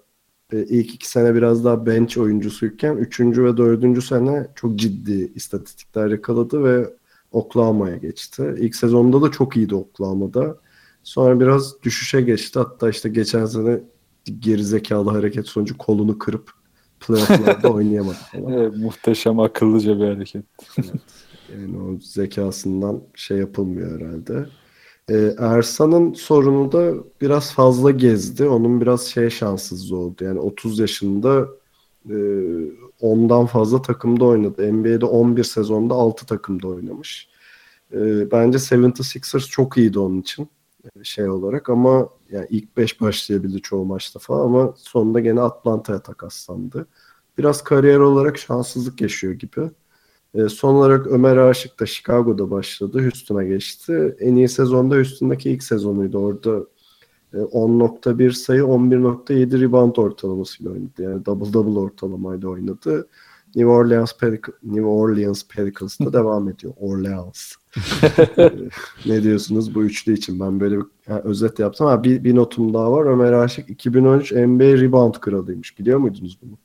[0.52, 6.08] e, ilk iki sene biraz daha bench oyuncusuyken üçüncü ve dördüncü sene çok ciddi istatistikler
[6.08, 6.90] yakaladı ve
[7.32, 8.54] Oklahoma'ya geçti.
[8.58, 10.58] İlk sezonda da çok iyiydi Oklahoma'da.
[11.02, 12.58] Sonra biraz düşüşe geçti.
[12.58, 13.80] Hatta işte geçen sene
[14.40, 16.50] gerizekalı hareket sonucu kolunu kırıp
[17.00, 18.52] playoff'larda oynayamadı falan.
[18.52, 20.44] Evet, muhteşem akıllıca bir hareket.
[21.52, 24.46] Yani o zekasından şey yapılmıyor herhalde.
[25.10, 28.48] Ee, Ersan'ın sorunu da biraz fazla gezdi.
[28.48, 30.24] Onun biraz şey şanssızlığı oldu.
[30.24, 31.48] Yani 30 yaşında
[32.10, 32.16] e,
[33.00, 34.72] ondan fazla takımda oynadı.
[34.72, 37.28] NBA'de 11 sezonda 6 takımda oynamış.
[37.92, 40.48] E, bence 76ers çok iyiydi onun için
[40.84, 46.02] e, şey olarak ama yani ilk 5 başlayabildi çoğu maçta falan ama sonunda gene Atlanta'ya
[46.02, 46.86] takaslandı.
[47.38, 49.70] Biraz kariyer olarak şanssızlık yaşıyor gibi.
[50.36, 53.02] E, son olarak Ömer Aşık da Chicago'da başladı.
[53.02, 54.16] Houston'a geçti.
[54.20, 56.18] En iyi sezonda Houston'daki ilk sezonuydu.
[56.18, 56.66] Orada
[57.34, 61.02] e, 10.1 sayı 11.7 rebound ortalamasıyla oynadı.
[61.02, 63.08] Yani double double ortalamayla oynadı.
[63.56, 66.72] New Orleans Pelic- New Orleans Pelicans da devam ediyor.
[66.76, 67.54] Orleans.
[68.38, 68.50] E,
[69.06, 70.40] ne diyorsunuz bu üçlü için?
[70.40, 71.86] Ben böyle bir ha, özet yaptım.
[71.86, 73.04] Ha, bir, bir notum daha var.
[73.04, 75.78] Ömer Aşık 2013 NBA rebound kralıymış.
[75.78, 76.58] Biliyor muydunuz bunu?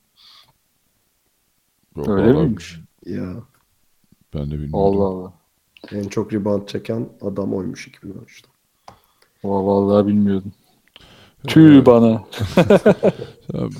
[2.16, 2.80] Öyle miymiş?
[3.06, 3.42] Ya
[4.34, 4.74] Ben de bilmiyorum.
[4.74, 5.32] Allah Allah.
[5.92, 8.48] en çok rebound çeken adam oymuş 2013'te.
[9.44, 10.52] Va- Vallahi bilmiyordum.
[11.48, 12.24] Tüy bana.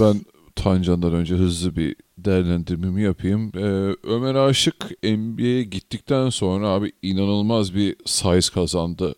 [0.01, 0.21] Ben
[0.57, 3.53] Tancan'dan önce hızlı bir değerlendirmemi yapayım.
[3.57, 9.15] Ee, Ömer Aşık NBA'ye gittikten sonra abi inanılmaz bir size kazandı.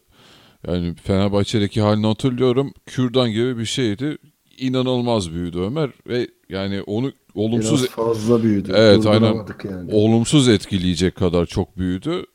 [0.66, 2.72] Yani Fenerbahçe'deki halini hatırlıyorum.
[2.86, 4.18] Kürdan gibi bir şeydi.
[4.58, 8.72] inanılmaz büyüdü Ömer ve yani onu olumsuz Biraz fazla büyüdü.
[8.74, 9.46] Evet, aynen.
[9.64, 9.92] Yani.
[9.92, 12.26] olumsuz etkileyecek kadar çok büyüdü.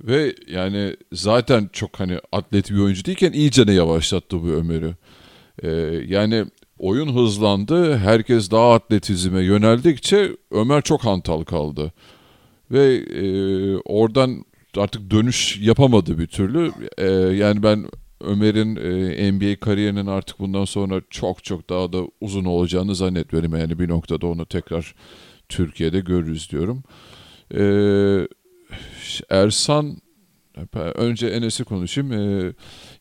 [0.00, 4.94] Ve yani zaten çok hani atlet bir oyuncu değilken iyice ne yavaşlattı bu Ömer'i.
[5.62, 5.68] Ee,
[6.06, 6.44] yani
[6.78, 7.96] oyun hızlandı.
[7.96, 11.92] Herkes daha atletizme yöneldikçe Ömer çok hantal kaldı.
[12.70, 14.44] Ve e, oradan
[14.76, 16.72] artık dönüş yapamadı bir türlü.
[16.98, 17.86] E, yani ben
[18.20, 23.56] Ömer'in e, NBA kariyerinin artık bundan sonra çok çok daha da uzun olacağını zannetmiyorum.
[23.56, 24.94] Yani bir noktada onu tekrar
[25.48, 26.82] Türkiye'de görürüz diyorum.
[27.54, 27.62] E,
[29.30, 29.96] Ersan
[30.74, 32.12] önce Enes'i konuşayım.
[32.12, 32.52] E,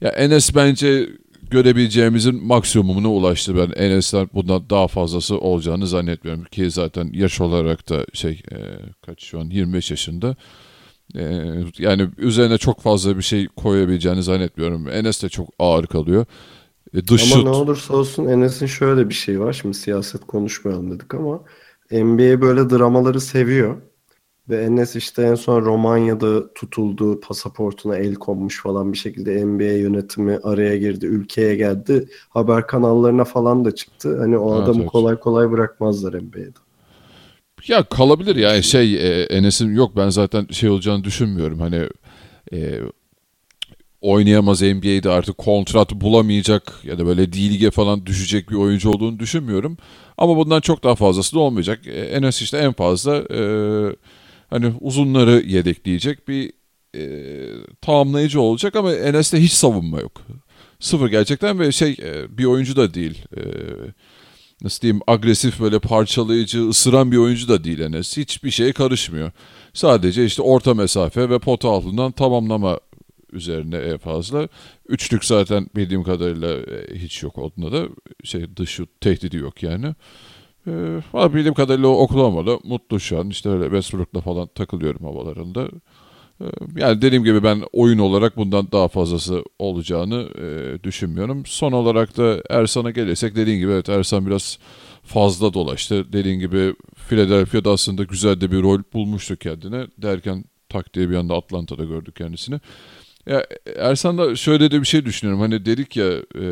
[0.01, 1.09] ya Enes bence
[1.49, 3.55] görebileceğimizin maksimumuna ulaştı.
[3.55, 8.57] Ben Enes'ten bundan daha fazlası olacağını zannetmiyorum ki zaten yaş olarak da şey e,
[9.05, 10.35] kaç şu an 25 yaşında.
[11.15, 14.89] E, yani üzerine çok fazla bir şey koyabileceğini zannetmiyorum.
[14.89, 16.25] Enes de çok ağır kalıyor.
[16.93, 19.53] E, dış Ama şut ne olursa olsun Enes'in şöyle bir şey var.
[19.53, 21.43] Şimdi siyaset konuşmayalım dedik ama
[21.91, 23.81] NBA böyle dramaları seviyor.
[24.49, 30.39] Ve Enes işte en son Romanya'da tutuldu, pasaportuna el konmuş falan bir şekilde NBA yönetimi
[30.43, 32.09] araya girdi, ülkeye geldi.
[32.29, 34.19] Haber kanallarına falan da çıktı.
[34.19, 34.91] Hani o Evet, adamı evet.
[34.91, 36.59] kolay kolay bırakmazlar NBA'de.
[37.67, 41.59] Ya kalabilir yani şey e, Enes'in yok ben zaten şey olacağını düşünmüyorum.
[41.59, 41.89] Hani
[42.53, 42.79] e,
[44.01, 49.77] oynayamaz NBA'de artık kontrat bulamayacak ya da böyle D-Lig'e falan düşecek bir oyuncu olduğunu düşünmüyorum.
[50.17, 51.87] Ama bundan çok daha fazlası da olmayacak.
[51.87, 53.41] E, Enes işte en fazla e,
[54.49, 56.51] hani uzunları yedekleyecek bir
[56.95, 57.03] e,
[57.81, 60.21] tamamlayıcı olacak ama Enes'te hiç savunma yok.
[60.79, 63.23] Sıfır gerçekten ve şey e, bir oyuncu da değil.
[63.37, 63.41] E,
[64.61, 68.17] nasıl diyeyim agresif böyle parçalayıcı, ısıran bir oyuncu da değil Enes.
[68.17, 69.31] Hiçbir şeye karışmıyor.
[69.73, 72.79] Sadece işte orta mesafe ve pota altından tamamlama
[73.31, 74.47] üzerine en fazla.
[74.87, 77.87] Üçlük zaten bildiğim kadarıyla e, hiç yok onda da.
[78.23, 79.95] Şey dış şut tehdidi yok yani.
[80.67, 83.29] Ee, bildiğim kadarıyla o Oklahoma'da mutlu şu an.
[83.29, 85.67] İşte öyle Westbrook'la falan takılıyorum havalarında.
[86.41, 86.45] Ee,
[86.75, 91.43] Yani dediğim gibi ben oyun olarak bundan daha fazlası olacağını e, düşünmüyorum.
[91.45, 94.59] Son olarak da Ersan'a gelirsek dediğin gibi evet Ersan biraz
[95.03, 96.13] fazla dolaştı.
[96.13, 96.73] Dediğin gibi
[97.09, 99.87] Philadelphia'da aslında güzel de bir rol bulmuştu kendine.
[99.97, 102.59] Derken tak diye bir anda Atlanta'da gördük kendisini.
[103.25, 103.45] Ya
[103.77, 105.41] Ersan da şöyle de bir şey düşünüyorum.
[105.41, 106.07] Hani dedik ya
[106.41, 106.45] e,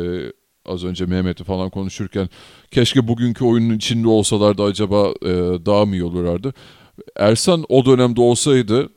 [0.66, 2.28] az önce Mehmet'i falan konuşurken
[2.70, 5.30] keşke bugünkü oyunun içinde olsalardı acaba e,
[5.66, 6.54] daha mı iyi olurlardı?
[7.16, 8.88] Ersan o dönemde olsaydı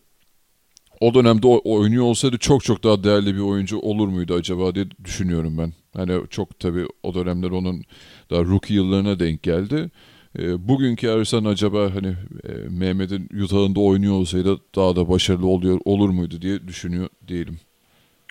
[1.02, 4.86] o dönemde o- oynuyor olsaydı çok çok daha değerli bir oyuncu olur muydu acaba diye
[5.04, 5.74] düşünüyorum ben.
[5.94, 7.84] Hani çok tabii o dönemler onun
[8.30, 9.92] daha rookie yıllarına denk geldi.
[10.40, 12.08] E, bugünkü Ersan acaba hani
[12.44, 17.60] e, Mehmet'in yutağında oynuyor olsaydı daha da başarılı oluyor olur muydu diye düşünüyor değilim.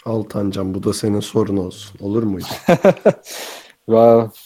[0.04, 1.98] Altancan bu da senin sorun olsun.
[2.00, 2.46] Olur muydu?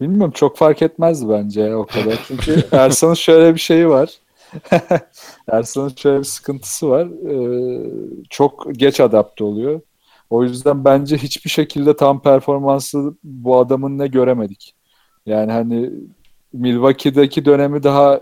[0.00, 2.18] Bilmiyorum çok fark etmezdi bence o kadar.
[2.28, 4.10] Çünkü Ersan'ın şöyle bir şeyi var.
[5.48, 7.06] Ersan'ın şöyle bir sıkıntısı var.
[7.06, 7.90] Ee,
[8.30, 9.80] çok geç adapte oluyor.
[10.30, 14.74] O yüzden bence hiçbir şekilde tam performansı bu adamın ne göremedik.
[15.26, 15.90] Yani hani
[16.52, 18.20] Milwaukee'deki dönemi daha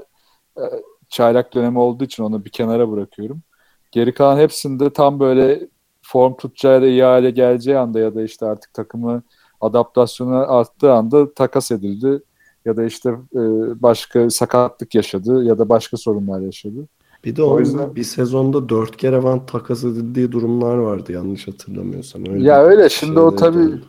[0.56, 0.64] e,
[1.08, 3.42] çaylak dönemi olduğu için onu bir kenara bırakıyorum.
[3.92, 5.68] Geri kalan hepsinde tam böyle
[6.02, 9.22] form tutacağı da iyi hale geleceği anda ya da işte artık takımı
[9.60, 12.22] adaptasyonu arttığı anda takas edildi
[12.64, 13.40] ya da işte e,
[13.82, 16.86] başka sakatlık yaşadı ya da başka sorunlar yaşadı.
[17.24, 21.48] Bir de O onun yüzden- bir sezonda dört kere van takas edildiği durumlar vardı yanlış
[21.48, 22.22] hatırlamıyorsam.
[22.28, 23.80] Öyle Ya öyle, şimdi o tabii-.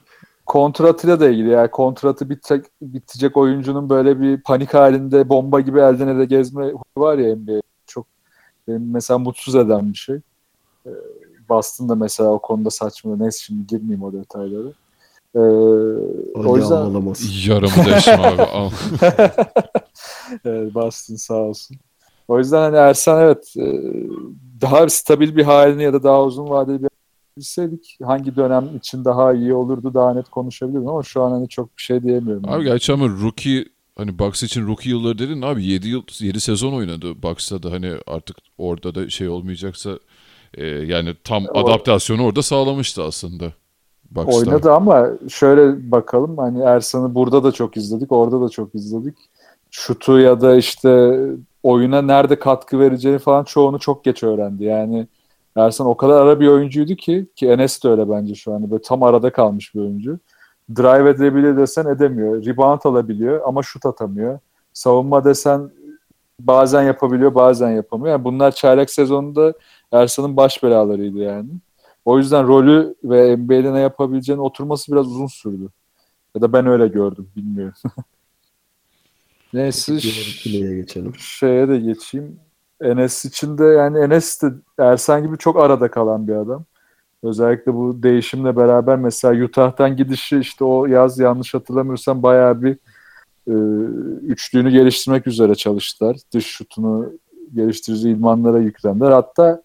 [0.46, 6.08] Kontratıyla da ilgili yani kontratı bitecek, bitecek oyuncunun böyle bir panik halinde bomba gibi elden
[6.08, 8.06] ele gezme var ya NBA çok
[8.68, 10.16] benim mesela mutsuz eden bir şey.
[10.86, 10.90] Ee,
[11.50, 13.16] Boston da mesela o konuda saçma.
[13.16, 14.68] Neyse şimdi girmeyeyim o detaylara.
[15.36, 17.48] Ee, o Ali yüzden ağlamaz.
[17.48, 18.42] Yarımı deşme abi.
[18.42, 18.70] al.
[20.46, 21.78] Evet, Boston sağ olsun.
[22.28, 23.66] O yüzden hani Ersan evet e,
[24.62, 26.90] daha stabil bir halini ya da daha uzun vadeli bir
[27.38, 31.78] bilseydik hangi dönem için daha iyi olurdu daha net konuşabilirdim ama şu an hani çok
[31.78, 32.50] bir şey diyemiyorum.
[32.50, 33.66] Abi gerçi ama rookie
[33.98, 37.94] hani Bucks için rookie yılları dedin abi 7 yıl 7 sezon oynadı Bucks'ta da hani
[38.08, 40.00] artık orada da şey olmayacaksa
[40.54, 43.54] e, yani tam O- adaptasyonu orada sağlamıştı aslında.
[44.12, 44.38] Bucks'ta.
[44.38, 49.18] Oynadı ama şöyle bakalım hani Ersan'ı burada da çok izledik, orada da çok izledik.
[49.72, 51.20] Şutu ya da işte
[51.64, 54.64] oyuna nerede katkı vereceğini falan çoğunu çok geç öğrendi.
[54.64, 55.08] Yani
[55.56, 58.82] Ersan o kadar ara bir oyuncuydu ki ki Enes de öyle bence şu an böyle
[58.82, 60.20] tam arada kalmış bir oyuncu.
[60.76, 62.46] Drive edebilir desen edemiyor.
[62.46, 64.40] Rebound alabiliyor ama şut atamıyor.
[64.74, 65.72] Savunma desen
[66.40, 68.12] bazen yapabiliyor bazen yapamıyor.
[68.12, 69.54] Yani bunlar çaylak sezonunda
[69.92, 71.50] Ersan'ın baş belalarıydı yani.
[72.06, 75.70] O yüzden rolü ve NBA'de ne yapabileceğini oturması biraz uzun sürdü.
[76.36, 77.74] Ya da ben öyle gördüm bilmiyorum.
[79.54, 81.16] Neyse geçelim.
[81.16, 82.40] şeye de geçeyim.
[82.82, 86.66] Enes için de yani Enes de Ersan gibi çok arada kalan bir adam.
[87.24, 92.78] Özellikle bu değişimle beraber mesela Utah'tan gidişi işte o yaz yanlış hatırlamıyorsam bayağı bir
[93.48, 93.54] e,
[94.26, 96.18] üçlüğünü geliştirmek üzere çalıştılar.
[96.34, 97.14] Dış şutunu
[97.56, 99.12] geliştirici idmanlara yüklendiler.
[99.12, 99.64] Hatta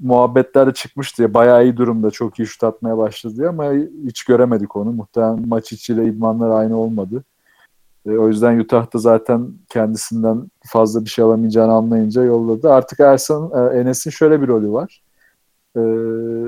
[0.00, 3.72] muhabbetlerde çıkmıştı ya bayağı iyi durumda çok iyi şut atmaya başladı diye ama
[4.06, 4.92] hiç göremedik onu.
[4.92, 7.24] Muhtemelen maç içiyle idmanlar aynı olmadı.
[8.06, 12.72] E, o yüzden Utah'da zaten kendisinden fazla bir şey alamayacağını anlayınca yolladı.
[12.72, 15.02] Artık Ersan, e, Enes'in şöyle bir rolü var.
[15.76, 15.80] E,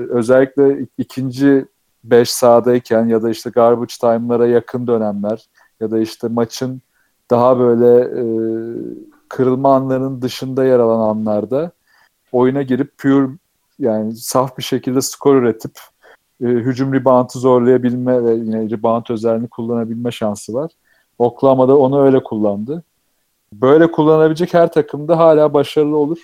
[0.09, 1.65] özellikle ikinci
[2.03, 5.45] 5 sahadayken ya da işte garbage time'lara yakın dönemler
[5.79, 6.81] ya da işte maçın
[7.31, 8.23] daha böyle e,
[9.29, 11.71] kırılma anlarının dışında yer alan anlarda
[12.31, 13.27] oyuna girip pure
[13.79, 15.71] yani saf bir şekilde skor üretip
[16.41, 20.71] e, hücum rebound'ı zorlayabilme ve yine rebound özelliğini kullanabilme şansı var.
[21.19, 22.83] Oklahoma'da onu öyle kullandı.
[23.53, 26.17] Böyle kullanabilecek her takımda hala başarılı olur.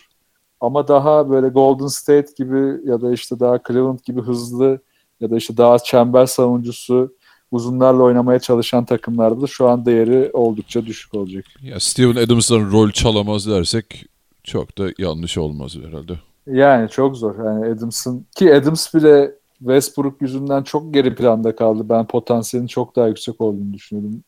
[0.62, 4.80] Ama daha böyle Golden State gibi ya da işte daha Cleveland gibi hızlı
[5.20, 7.16] ya da işte daha çember savunucusu
[7.52, 11.46] uzunlarla oynamaya çalışan takımlarda da şu an değeri oldukça düşük olacak.
[11.62, 14.06] Ya Steven Adams'dan rol çalamaz dersek
[14.48, 16.14] çok da yanlış olmaz herhalde.
[16.48, 17.46] Yani çok zor.
[17.46, 21.90] Yani Adams'ın ki Adams bile Westbrook yüzünden çok geri planda kaldı.
[21.90, 24.24] Ben potansiyelin çok daha yüksek olduğunu düşünüyordum.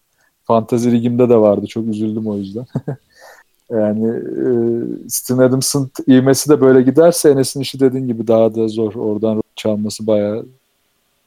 [0.45, 1.67] Fantazi ligimde de vardı.
[1.67, 2.65] Çok üzüldüm o yüzden.
[3.69, 4.49] yani e,
[5.09, 8.95] Steven Adams'ın ivmesi de böyle giderse Enes'in işi dediğin gibi daha da zor.
[8.95, 10.45] Oradan çalması bayağı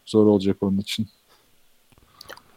[0.07, 1.07] zor olacak onun için.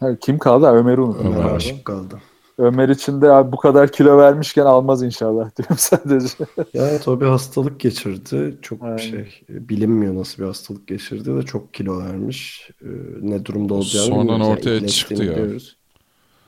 [0.00, 0.66] Ha, kim kaldı?
[0.66, 1.34] Ömer'i unuttum.
[1.34, 1.54] Ömer.
[1.54, 2.20] Aşık kaldı.
[2.58, 6.28] Ömer için de abi bu kadar kilo vermişken almaz inşallah diyorum sadece.
[6.74, 8.58] Ya evet o bir hastalık geçirdi.
[8.62, 8.96] Çok Aynen.
[8.96, 12.70] şey bilinmiyor nasıl bir hastalık geçirdi de çok kilo vermiş.
[12.82, 12.86] Ee,
[13.20, 14.32] ne durumda olacağını Sonradan.
[14.32, 15.20] Yani ortaya çıktı ya.
[15.20, 15.76] biliyoruz.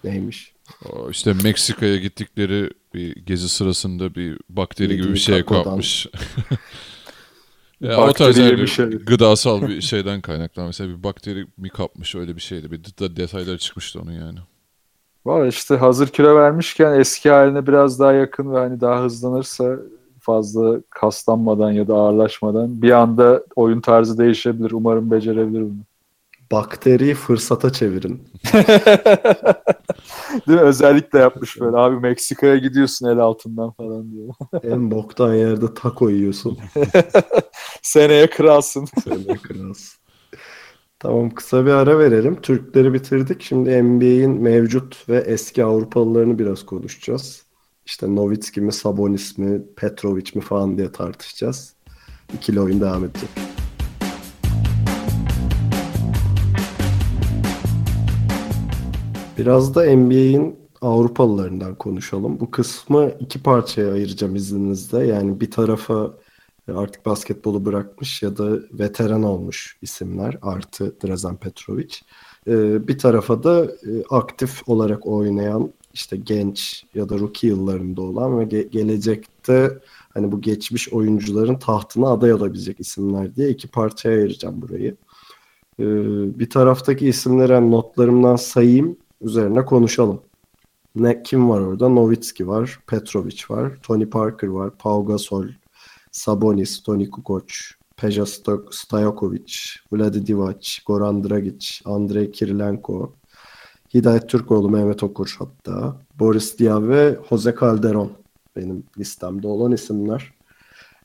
[0.04, 0.52] Neymiş?
[0.92, 6.06] O İşte Meksika'ya gittikleri bir gezi sırasında bir bakteri gibi Yediği bir şey kapmış.
[7.80, 9.06] ya, o Bakteri tarz yani yemiş herif.
[9.06, 10.62] gıdasal bir şeyden kaynaklı.
[10.64, 12.70] Mesela bir bakteri mi kapmış öyle bir şeydi.
[12.70, 14.38] Bir de detayları çıkmıştı onun yani.
[15.28, 19.76] Var işte hazır kilo vermişken eski haline biraz daha yakın ve hani daha hızlanırsa
[20.20, 24.70] fazla kaslanmadan ya da ağırlaşmadan bir anda oyun tarzı değişebilir.
[24.70, 25.78] Umarım becerebilir bunu.
[26.52, 28.22] Bakteriyi fırsata çevirin.
[30.48, 30.60] Değil mi?
[30.60, 31.76] Özellikle yapmış böyle.
[31.76, 34.34] Abi Meksika'ya gidiyorsun el altından falan diyor.
[34.62, 36.58] en boktan yerde taco yiyorsun.
[37.82, 38.88] Seneye kralsın.
[39.04, 39.97] Söyle kralsın.
[41.00, 42.40] Tamam kısa bir ara verelim.
[42.40, 43.42] Türkleri bitirdik.
[43.42, 47.42] Şimdi NBA'in mevcut ve eski Avrupalılarını biraz konuşacağız.
[47.86, 51.74] İşte Nowitzki mi, Sabonis mi, Petrovic mi falan diye tartışacağız.
[52.34, 53.28] İkili oyun devam edecek.
[59.38, 62.40] Biraz da NBA'in Avrupalılarından konuşalım.
[62.40, 65.06] Bu kısmı iki parçaya ayıracağım izninizle.
[65.06, 66.14] Yani bir tarafa
[66.72, 71.94] artık basketbolu bırakmış ya da veteran olmuş isimler artı Drazen Petrovic.
[72.46, 78.38] Ee, bir tarafa da e, aktif olarak oynayan işte genç ya da rookie yıllarında olan
[78.38, 79.78] ve ge- gelecekte
[80.14, 84.96] hani bu geçmiş oyuncuların tahtına aday olabilecek isimler diye iki parçaya ayıracağım burayı.
[85.80, 85.84] Ee,
[86.38, 90.20] bir taraftaki isimleri hani notlarımdan sayayım, üzerine konuşalım.
[90.96, 91.88] Ne kim var orada?
[91.88, 95.46] Nowitzki var, Petrovic var, Tony Parker var, Pau Gasol,
[96.18, 97.52] Sabonis, Toni Kukoc,
[97.96, 98.26] Peja
[98.70, 99.52] Stojakovic,
[99.92, 103.12] Vladi Divac, Goran Dragic, Andrei Kirilenko,
[103.94, 108.12] Hidayet Türkoğlu, Mehmet Okur hatta, Boris Diaw ve Jose Calderon
[108.56, 110.32] benim listemde olan isimler.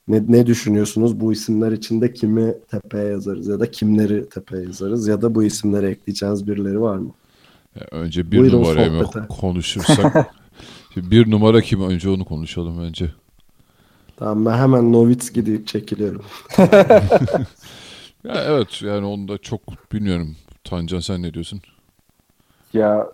[0.07, 1.19] Ne, ne düşünüyorsunuz?
[1.19, 5.89] Bu isimler içinde kimi tepeye yazarız ya da kimleri tepeye yazarız ya da bu isimlere
[5.89, 7.11] ekleyeceğiniz birileri var mı?
[7.75, 10.33] Ya önce bir Buyurun numarayı konuşursak.
[10.95, 11.81] Bir numara kim?
[11.81, 13.13] Önce onu konuşalım önce.
[14.17, 16.21] Tamam ben hemen Nowitzki deyip çekiliyorum.
[18.23, 19.61] Ya evet yani onu da çok
[19.93, 20.35] bilmiyorum.
[20.63, 21.61] Tancan sen ne diyorsun?
[22.73, 23.07] Ya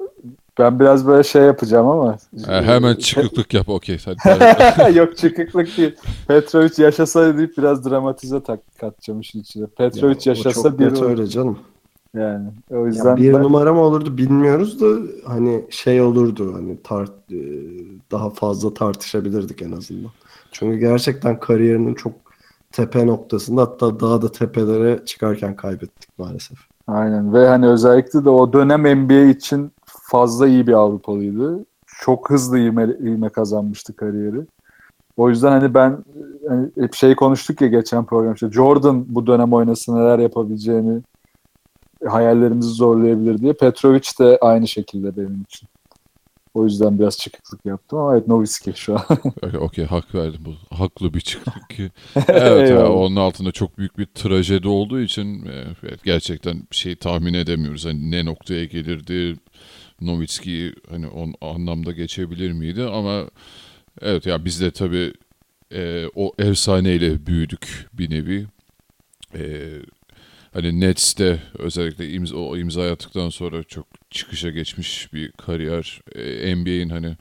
[0.60, 2.18] ben biraz böyle şey yapacağım ama.
[2.46, 3.98] Ha, hemen çıkıklık yap okey.
[4.06, 4.98] Hadi.
[4.98, 5.96] Yok çıkıklık değil.
[6.28, 9.66] Petrovic yaşasa deyip biraz dramatize tak katacağım işin içine.
[9.66, 11.60] Petrovic Ya, yaşasa bir öyle canım.
[12.16, 12.50] yani.
[12.72, 17.12] O Ya yüzden bir ben- numara mı olurdu bilmiyoruz da hani şey olurdu hani tart
[17.32, 17.38] e,
[18.12, 20.12] daha fazla tartışabilirdik en azından.
[20.52, 22.14] Çünkü gerçekten kariyerinin çok
[22.72, 26.58] tepe noktasında hatta daha da tepelere çıkarken kaybettik maalesef.
[26.88, 31.66] Aynen ve hani özellikle de o dönem NBA için fazla iyi bir Avrupalıydı.
[31.86, 34.46] Çok hızlı ivme, ivme kazanmıştı kariyeri.
[35.18, 35.98] O yüzden hani ben
[36.48, 41.02] hani hep şey konuştuk ya geçen program işte Jordan bu dönem oynasa neler yapabileceğini
[42.08, 43.54] hayallerimizi zorlayabilir diye.
[43.54, 45.70] Petrovic de aynı şekilde benim için.
[46.60, 49.06] O yüzden biraz çıkıklık yaptım ama evet Noviski şu an.
[49.60, 50.76] Okey, hak verdim bu.
[50.76, 51.92] Haklı bir çıktık ki.
[52.28, 52.90] Evet ya, Eyvallah.
[52.92, 57.86] onun altında çok büyük bir trajedi olduğu için e, evet, gerçekten bir şey tahmin edemiyoruz.
[57.86, 59.36] Hani ne noktaya gelirdi,
[60.02, 63.24] Novitski hani on anlamda geçebilir miydi ama
[64.02, 65.14] evet ya biz de tabii
[65.74, 68.46] e, o efsaneyle büyüdük bir nevi.
[69.36, 69.42] E,
[70.54, 76.02] hani Nets'te özellikle imza, o imza attıktan sonra çok çıkışa geçmiş bir kariyer.
[76.16, 77.18] E, NBA'in hani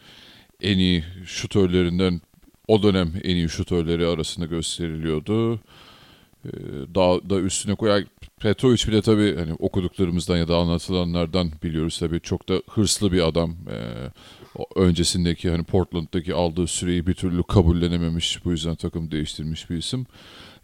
[0.63, 2.21] en iyi şutörlerinden
[2.69, 5.61] o dönem en iyi şutörleri arasında gösteriliyordu.
[6.45, 6.51] Ee,
[6.95, 8.07] daha da üstüne koyan
[8.41, 13.57] Petrovic bile tabii hani okuduklarımızdan ya da anlatılanlardan biliyoruz tabii çok da hırslı bir adam.
[13.71, 14.11] Ee,
[14.77, 18.45] öncesindeki hani Portland'daki aldığı süreyi bir türlü kabullenememiş.
[18.45, 20.07] Bu yüzden takım değiştirmiş bir isim.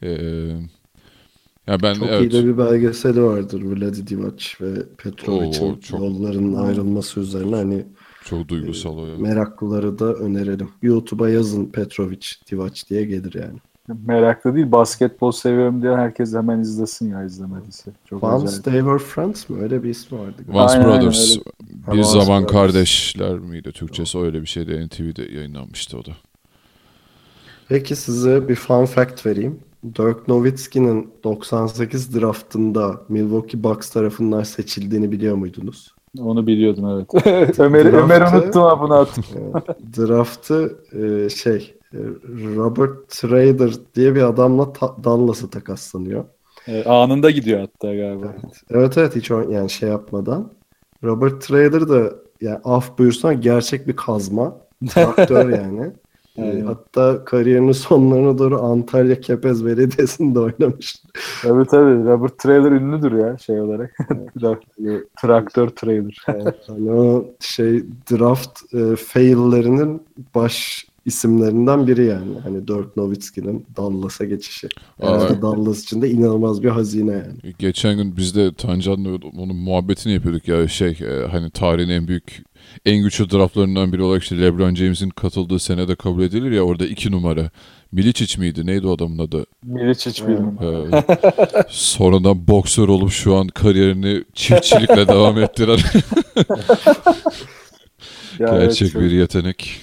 [0.03, 0.51] Ee,
[1.67, 6.55] ya ben Çok evet iyi de bir belgeseli vardır Vladi Divac ve Petrovic'in çok- yollarının
[6.55, 7.87] ayrılması üzerine hani
[8.25, 9.17] çok duygusal o ya.
[9.19, 10.69] meraklıları da önerelim.
[10.83, 13.59] YouTube'a yazın Petrovic Divac diye gelir yani.
[14.07, 14.73] Meraklı değil.
[14.73, 17.91] Basketbol seviyorum diye herkes hemen izlesin ya izlemediyse.
[18.11, 18.65] Çok Once acayip.
[18.65, 19.63] They Were Friends mi?
[19.63, 20.35] Öyle bir ismi vardı.
[20.49, 21.31] Once Aynen, aynen, Brothers.
[21.31, 21.41] öyle.
[21.87, 22.53] Bir Once zaman Brothers.
[22.53, 26.11] kardeşler miydi Türkçesi öyle bir şeydi NTV'de yayınlanmıştı o da.
[27.69, 29.59] Peki size bir fun fact vereyim.
[29.85, 35.95] Dirk Nowitzki'nin 98 draftında Milwaukee Bucks tarafından seçildiğini biliyor muydunuz?
[36.21, 37.27] Onu biliyordum evet.
[37.61, 39.25] Ömer, Draft'ı- Ömer unuttum ha bunu attım.
[39.35, 41.99] Ee, Draft'ı e, şey e,
[42.57, 46.25] Robert Trader diye bir adamla ta- Dallas'a takaslanıyor.
[46.69, 48.35] Evet, anında gidiyor hatta galiba.
[48.71, 50.53] Evet evet hiç o- yani şey yapmadan.
[51.05, 54.57] Robert Trader da yani af buyursan gerçek bir kazma.
[54.91, 55.93] Traktör yani.
[56.39, 56.67] Aynen.
[56.67, 61.03] hatta kariyerinin sonlarına doğru Antalya Kepez Belediyesi'nde oynamış.
[61.43, 62.05] Tabii tabii.
[62.05, 63.97] Robert Trailer ünlüdür ya şey olarak.
[65.23, 66.23] Traktör Trailer.
[66.67, 70.03] Hani o şey draft e, fail'lerinin
[70.35, 72.39] baş isimlerinden biri yani.
[72.43, 74.69] Hani Dirk Nowitzki'nin Dallas'a geçişi.
[75.03, 75.43] Aa.
[75.43, 77.55] Dallas için de inanılmaz bir hazine yani.
[77.59, 82.45] Geçen gün biz de Tancan'la onun muhabbetini yapıyorduk ya şey e, hani tarihin en büyük
[82.85, 87.13] en güçlü draftlarından biri olarak işte LeBron James'in katıldığı senede kabul edilir ya orada iki
[87.13, 87.51] numara.
[87.93, 88.67] Milicic miydi?
[88.67, 89.47] Neydi o adamın adı?
[89.63, 90.59] Milic hiç bilmiyorum.
[90.63, 91.03] Ee,
[91.69, 95.79] sonradan boksör olup şu an kariyerini çiftçilikle devam ettiren
[98.41, 99.81] evet, gerçek çok, bir yetenek.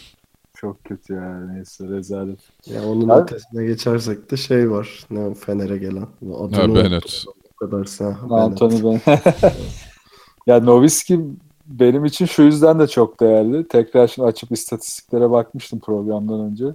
[0.61, 1.39] Çok kötü ya.
[1.39, 2.39] Neyse rezalet.
[2.65, 5.05] Ya onun Abi- ötesine geçersek de şey var.
[5.11, 6.07] Ne Fener'e gelen.
[6.35, 6.75] Adını Ha, unuttum.
[6.75, 7.25] Bennett.
[7.55, 8.15] O kadar sen.
[8.29, 9.01] Anthony ben.
[10.47, 11.19] ya Nowitzki
[11.65, 13.67] benim için şu yüzden de çok değerli.
[13.67, 16.65] Tekrar şimdi açıp istatistiklere bakmıştım programdan önce.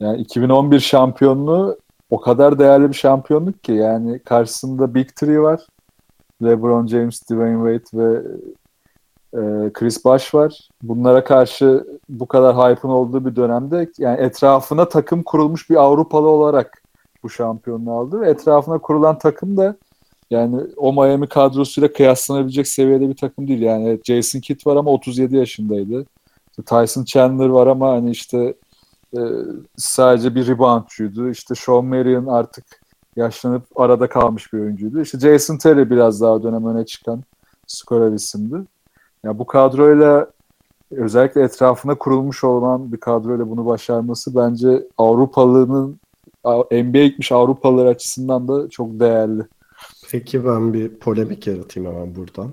[0.00, 1.78] Yani 2011 şampiyonluğu
[2.10, 5.60] o kadar değerli bir şampiyonluk ki yani karşısında Big Three var.
[6.42, 8.22] LeBron James, Dwayne Wade ve
[9.72, 10.68] Chris Bosh var.
[10.82, 16.82] Bunlara karşı bu kadar hype'ın olduğu bir dönemde yani etrafına takım kurulmuş bir Avrupalı olarak
[17.22, 19.76] bu şampiyonluğu aldı ve etrafına kurulan takım da
[20.30, 23.62] yani o Miami kadrosuyla kıyaslanabilecek seviyede bir takım değil.
[23.62, 26.06] Yani Jason Kidd var ama 37 yaşındaydı.
[26.66, 28.54] Tyson Chandler var ama hani işte
[29.16, 29.20] e,
[29.76, 31.30] sadece bir reboundçuydu.
[31.30, 32.64] İşte Sean Marion artık
[33.16, 35.00] yaşlanıp arada kalmış bir oyuncuydu.
[35.00, 37.22] İşte Jason Terry biraz daha dönem öne çıkan
[37.66, 38.56] skorer isimdi.
[39.24, 40.30] Ya bu kadroyla
[40.90, 46.00] özellikle etrafına kurulmuş olan bir kadroyla bunu başarması bence Avrupalı'nın
[46.72, 49.42] NBA'ye gitmiş Avrupalılar açısından da çok değerli.
[50.10, 52.50] Peki ben bir polemik yaratayım hemen buradan.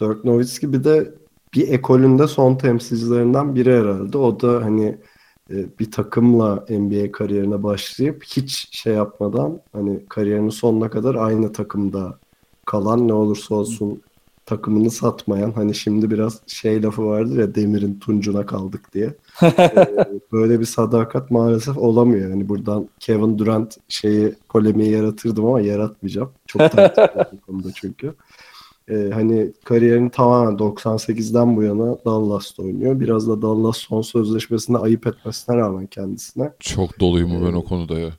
[0.00, 1.14] Dirk Nowitzki bir de
[1.54, 4.18] bir ekolünde son temsilcilerinden biri herhalde.
[4.18, 4.98] O da hani
[5.50, 12.18] e, bir takımla NBA kariyerine başlayıp hiç şey yapmadan hani kariyerinin sonuna kadar aynı takımda
[12.64, 14.02] kalan ne olursa olsun
[14.46, 19.14] takımını satmayan hani şimdi biraz şey lafı vardır ya demirin tuncuna kaldık diye.
[19.42, 19.52] Ee,
[20.32, 22.30] böyle bir sadakat maalesef olamıyor.
[22.30, 26.32] Yani buradan Kevin Durant şeyi polemiği yaratırdım ama yaratmayacağım.
[26.46, 28.14] Çok tartışmalı bu konuda çünkü.
[28.88, 33.00] Ee, hani kariyerini tamamen 98'den bu yana Dallas'ta oynuyor.
[33.00, 36.52] Biraz da Dallas son sözleşmesinde ayıp etmesine rağmen kendisine.
[36.60, 38.10] Çok doluyum ben o konuda ya.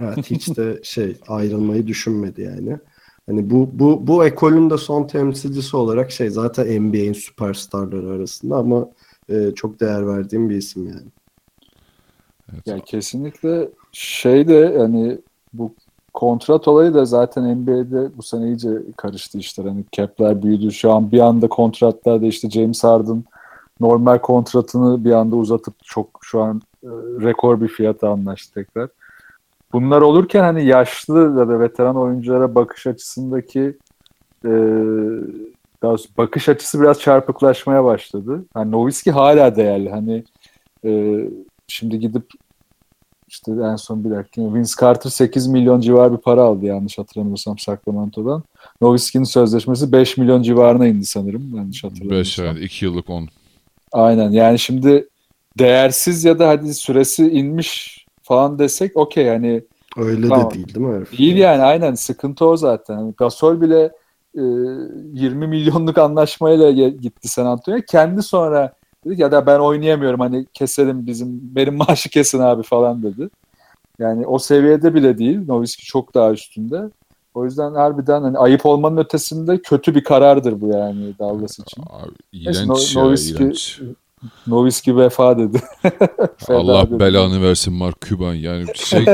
[0.00, 2.78] Evet hiç de şey ayrılmayı düşünmedi yani.
[3.26, 8.88] Hani bu bu bu ekolün de son temsilcisi olarak şey zaten NBA'in süperstarları arasında ama
[9.28, 11.08] e, çok değer verdiğim bir isim yani.
[12.52, 12.66] Evet.
[12.66, 15.18] Ya kesinlikle şey de hani
[15.52, 15.74] bu
[16.14, 19.64] kontrat olayı da zaten NBA'de bu sene iyice karıştı işler.
[19.64, 20.72] Hani cap'ler büyüdü.
[20.72, 23.24] Şu an bir anda kontratlarda işte James Harden
[23.80, 26.88] normal kontratını bir anda uzatıp çok şu an e,
[27.20, 28.88] rekor bir fiyata anlaştı tekrar.
[29.72, 33.76] Bunlar olurken hani yaşlı ya da veteran oyunculara bakış açısındaki
[34.44, 34.50] e,
[35.82, 38.44] daha bakış açısı biraz çarpıklaşmaya başladı.
[38.54, 39.90] Hani Nowitzki hala değerli.
[39.90, 40.24] Hani
[40.84, 41.20] e,
[41.68, 42.24] şimdi gidip
[43.28, 47.58] işte en son bir dakika Vince Carter 8 milyon civar bir para aldı yanlış hatırlamıyorsam
[47.58, 48.42] Sacramento'dan.
[48.80, 52.46] Nowitzki'nin sözleşmesi 5 milyon civarına indi sanırım yanlış 5 hatırlamıyorsam.
[52.46, 53.28] yani 2 yıllık 10.
[53.92, 55.08] Aynen yani şimdi
[55.58, 58.01] değersiz ya da hadi süresi inmiş
[58.32, 59.62] falan desek okey yani
[59.96, 60.50] Öyle Tamam.
[60.50, 61.18] de değil değil mi herif?
[61.18, 62.94] değil yani aynen sıkıntı o zaten.
[62.94, 63.82] Hani Gasol bile
[64.34, 67.84] e, 20 milyonluk anlaşmayla gitti San Antonio'ya.
[67.88, 68.72] Kendi sonra
[69.04, 73.28] dedi ki ya da ben oynayamıyorum hani keselim bizim benim maaşı kesin abi falan dedi.
[73.98, 75.38] Yani o seviyede bile değil.
[75.48, 76.82] Nowitzki çok daha üstünde.
[77.34, 81.82] O yüzden harbiden hani ayıp olmanın ötesinde kötü bir karardır bu yani Dallas için.
[81.82, 83.80] Abi, Neyse, iğrenç No- ya Nowitzki- iğrenç.
[84.46, 85.60] Nowitzki vefa dedi.
[86.48, 87.00] Allah dedi.
[87.00, 89.00] belanı versin Mark Cuban yani şey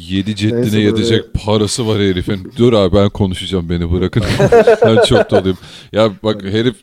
[0.00, 2.52] yedi ceddine Neyse, böyle- yetecek parası var herifin.
[2.58, 4.22] Dur abi ben konuşacağım beni bırakın.
[4.86, 5.58] ben çok doluyum.
[5.92, 6.76] Ya bak herif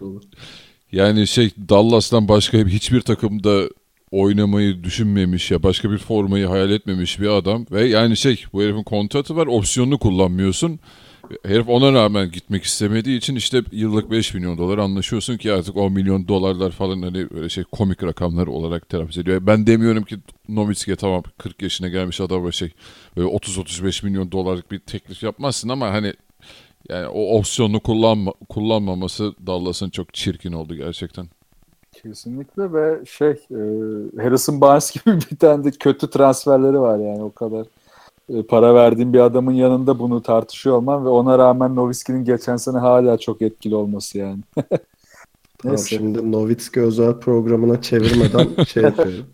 [0.91, 3.61] yani şey Dallas'tan başka hiçbir takımda
[4.11, 8.83] oynamayı düşünmemiş ya başka bir formayı hayal etmemiş bir adam ve yani şey bu herifin
[8.83, 10.79] kontratı var opsiyonunu kullanmıyorsun.
[11.45, 15.93] Herif ona rağmen gitmek istemediği için işte yıllık 5 milyon dolar anlaşıyorsun ki artık 10
[15.93, 19.47] milyon dolarlar falan hani böyle şey komik rakamlar olarak telaffuz ediyor.
[19.47, 20.17] Ben demiyorum ki
[20.49, 22.71] Nowitzki'ye tamam 40 yaşına gelmiş adam ve şey
[23.17, 26.13] böyle 30-35 milyon dolarlık bir teklif yapmazsın ama hani
[26.89, 31.27] yani o opsiyonu kullanma, kullanmaması Dallas'ın çok çirkin oldu gerçekten.
[32.03, 33.59] Kesinlikle ve şey e,
[34.23, 37.67] Harrison Barnes gibi bir tane de kötü transferleri var yani o kadar
[38.49, 43.17] para verdiğim bir adamın yanında bunu tartışıyor olman ve ona rağmen Nowitzki'nin geçen sene hala
[43.17, 44.41] çok etkili olması yani.
[45.57, 45.95] Tamam, Neyse.
[45.95, 49.25] şimdi Nowitzki özel programına çevirmeden şey yapıyorum.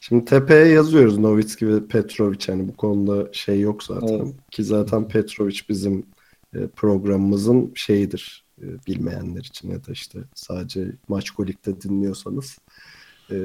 [0.00, 4.08] Şimdi tepeye yazıyoruz Nowitzki ve Petrovic hani bu konuda şey yok zaten.
[4.08, 4.34] Evet.
[4.50, 6.06] Ki zaten Petrovic bizim
[6.54, 12.58] e, programımızın şeyidir e, bilmeyenler için ya da işte sadece Maçkolik'te dinliyorsanız
[13.30, 13.36] e,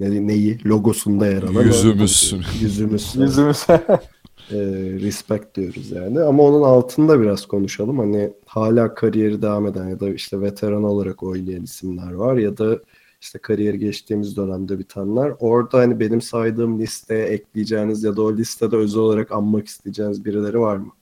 [0.00, 2.34] ne, neyi logosunda yer alan Yüzümüz.
[2.60, 3.66] yüzümüz Yüzümüz
[4.50, 4.56] e,
[5.00, 6.20] respect diyoruz yani.
[6.20, 7.98] Ama onun altında biraz konuşalım.
[7.98, 12.78] Hani hala kariyeri devam eden ya da işte veteran olarak oynayan isimler var ya da
[13.20, 15.32] işte kariyeri geçtiğimiz dönemde bitenler.
[15.40, 20.60] Orada hani benim saydığım listeye ekleyeceğiniz ya da o listede özel olarak anmak isteyeceğiniz birileri
[20.60, 20.92] var mı?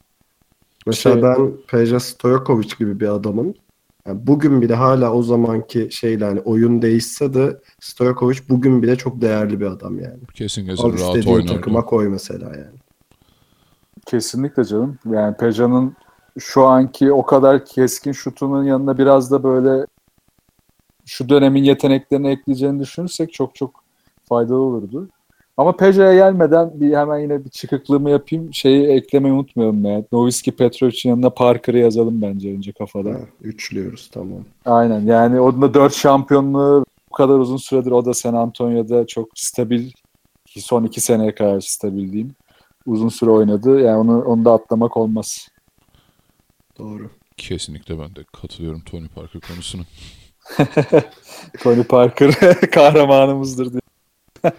[0.87, 3.55] Mesela Şey- ben Peja Stojakovic gibi bir adamın
[4.07, 9.21] yani bugün bile hala o zamanki şeyle hani oyun değişse de Stojakovic bugün bile çok
[9.21, 10.21] değerli bir adam yani.
[10.35, 11.55] Kesin Al kesin rahat oynardı.
[11.55, 12.84] takıma koy mesela yani.
[14.07, 14.99] Kesinlikle canım.
[15.11, 15.97] Yani Peja'nın
[16.39, 19.87] şu anki o kadar keskin şutunun yanına biraz da böyle
[21.07, 23.71] şu dönemin yeteneklerini ekleyeceğini düşünürsek çok çok
[24.29, 25.09] faydalı olurdu.
[25.57, 28.55] Ama Peja'ya gelmeden bir hemen yine bir çıkıklığımı yapayım.
[28.55, 30.05] Şeyi eklemeyi unutmayalım ya.
[30.13, 33.11] Nowitzki Petrovic'in yanına Parker'ı yazalım bence önce kafada.
[33.11, 34.45] Ha, üçlüyoruz tamam.
[34.65, 39.29] Aynen yani onun da 4 şampiyonluğu bu kadar uzun süredir o da San Antonio'da çok
[39.35, 39.91] stabil
[40.47, 42.35] ki son 2 seneye kadar stabil diyeyim.
[42.87, 43.81] Uzun süre oynadı.
[43.81, 45.49] Yani onu, onu da atlamak olmaz.
[46.79, 47.11] Doğru.
[47.37, 49.83] Kesinlikle ben de katılıyorum Tony Parker konusuna.
[51.63, 52.35] Tony Parker
[52.73, 53.81] kahramanımızdır diye.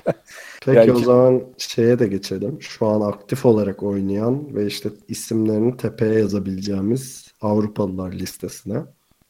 [0.65, 2.61] Peki Yani o zaman şeye de geçelim.
[2.61, 8.83] Şu an aktif olarak oynayan ve işte isimlerini tepeye yazabileceğimiz Avrupalılar listesine.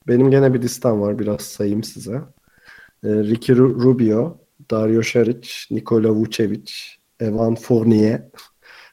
[0.08, 1.20] Benim gene bir listem var.
[1.20, 2.22] Biraz sayayım size.
[3.04, 4.38] Ee, Ricky Ru- Rubio,
[4.72, 6.72] Dario Saric, Nikola Vucevic,
[7.20, 8.24] Evan Fournier,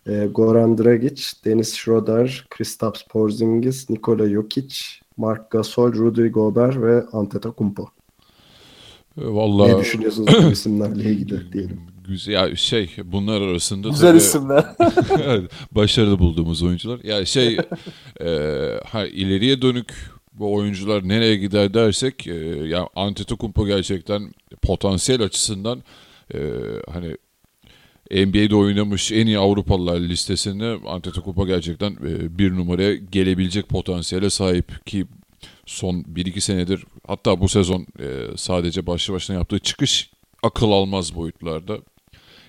[0.07, 4.74] e, Goran Dragic, Dennis Schroeder, Kristaps Porzingis, Nikola Jokic,
[5.16, 7.82] Mark Gasol, Rudy Gobert ve Antetokounmpo.
[9.18, 11.80] E, Vallahi Ne düşünüyorsunuz bu isimlerle ilgili diyelim.
[12.09, 14.64] güzel ya şey bunlar arasında Güzel tabii- isimler.
[15.72, 17.00] Başarılı bulduğumuz oyuncular.
[17.05, 17.57] Ya şey
[18.20, 18.28] e,
[18.86, 19.92] ha, ileriye dönük
[20.32, 22.34] bu oyuncular nereye gider dersek e,
[22.68, 24.32] ya Antetokounmpo gerçekten
[24.62, 25.82] potansiyel açısından
[26.34, 26.38] e,
[26.92, 27.16] hani
[28.11, 35.07] NBA'de oynamış en iyi Avrupalılar listesinde Antetokounmpo gerçekten e, bir numaraya gelebilecek potansiyele sahip ki
[35.66, 40.11] son 1-2 senedir hatta bu sezon e, sadece başlı başına yaptığı çıkış
[40.42, 41.78] akıl almaz boyutlarda.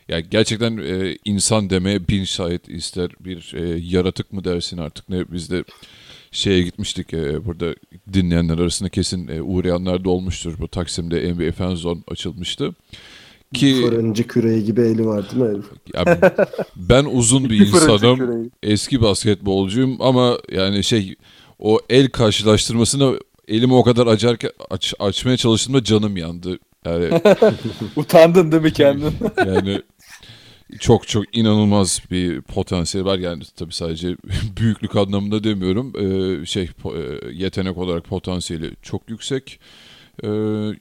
[0.09, 3.53] Yani gerçekten e, insan demeye bin şahit ister bir
[3.91, 5.63] yaratık mı dersin artık ne biz de
[6.31, 7.13] şeye gitmiştik
[7.45, 7.75] burada
[8.13, 10.53] dinleyenler arasında kesin uğrayanlar da olmuştur.
[10.59, 12.75] Bu Taksim'de NBA Fan Zone açılmıştı.
[13.53, 15.65] Ki Fırıncı küreği gibi eli var değil mi herif?
[15.93, 16.31] ya,
[16.75, 18.51] ben uzun bir insanım.
[18.63, 21.15] Eski basketbolcuyum ama yani şey
[21.59, 26.59] o el karşılaştırmasını elimi o kadar açarken aç, açmaya çalıştığımda canım yandı.
[26.85, 27.21] Yani
[27.95, 29.13] Utandın değil mi kendin?
[29.37, 29.81] yani
[30.79, 33.17] çok çok inanılmaz bir potansiyel var.
[33.17, 34.15] Yani tabii sadece
[34.57, 35.93] büyüklük anlamında demiyorum.
[35.99, 39.59] Ee, şey e, yetenek olarak potansiyeli çok yüksek.
[40.23, 40.27] Ee,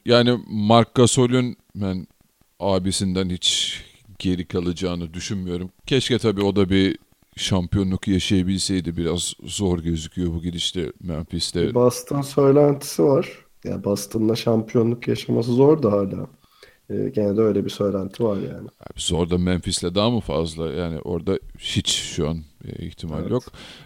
[0.05, 2.07] yani Mark Gasol'ün ben
[2.63, 3.81] abisinden hiç
[4.19, 5.71] geri kalacağını düşünmüyorum.
[5.85, 6.97] Keşke tabii o da bir
[7.35, 8.97] şampiyonluk yaşayabilseydi.
[8.97, 11.73] Biraz zor gözüküyor bu gidişte Memphis'te.
[11.73, 13.29] Boston söylentisi var.
[13.63, 16.27] Yani Boston'la şampiyonluk yaşaması zor da hala.
[16.89, 18.67] Ee, gene de öyle bir söylenti var yani.
[18.79, 20.71] Abi Zor da Memphis'le daha mı fazla?
[20.71, 23.31] Yani orada hiç şu an e, ihtimal Evet.
[23.31, 23.43] yok.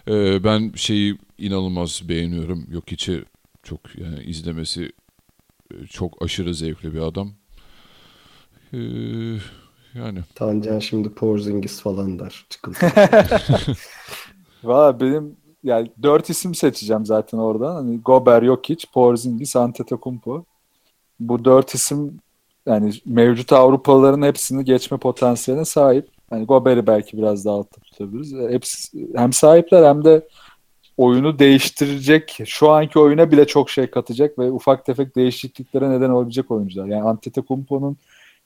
[0.08, 2.66] Ee, ben şeyi inanılmaz beğeniyorum.
[2.70, 3.24] Yok içi
[3.62, 4.92] çok yani izlemesi
[5.74, 7.32] e, çok aşırı zevkli bir adam.
[8.72, 8.78] Ee,
[9.94, 12.46] yani Tancan şimdi Porzingis falan der.
[12.50, 12.86] Çıkıntı.
[14.64, 17.74] Valla benim yani dört isim seçeceğim zaten oradan.
[17.74, 20.44] Hani Gober, Jokic, Porzingis, Antetokounmpo.
[21.20, 22.18] Bu dört isim
[22.66, 26.08] yani mevcut Avrupalıların hepsini geçme potansiyeline sahip.
[26.30, 28.34] Hani Gober'i belki biraz daha altta tutabiliriz.
[28.52, 30.28] Hepsi hem sahipler hem de
[30.96, 36.50] oyunu değiştirecek, şu anki oyuna bile çok şey katacak ve ufak tefek değişikliklere neden olabilecek
[36.50, 36.86] oyuncular.
[36.86, 37.96] Yani Antetokounmpo'nun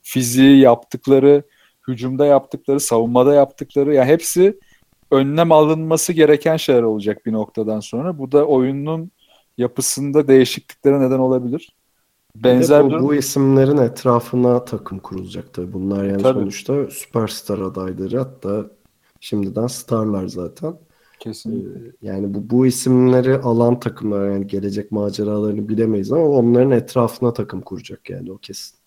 [0.03, 1.43] fiziği, yaptıkları,
[1.89, 4.59] hücumda yaptıkları, savunmada yaptıkları yani hepsi
[5.11, 8.19] önlem alınması gereken şeyler olacak bir noktadan sonra.
[8.19, 9.11] Bu da oyunun
[9.59, 11.77] yapısında değişikliklere neden olabilir.
[12.37, 15.73] Benzer bu, durum bu isimlerin etrafına takım kurulacak tabii.
[15.73, 16.41] Bunlar yani Tabii.
[16.41, 18.67] sonuçta süperstar adayları hatta
[19.21, 20.75] şimdiden starlar zaten.
[21.19, 21.95] kesin.
[22.03, 28.11] Yani bu, bu isimleri alan takımlar yani gelecek maceralarını bilemeyiz ama onların etrafına takım kuracak
[28.11, 28.82] yani o kesin.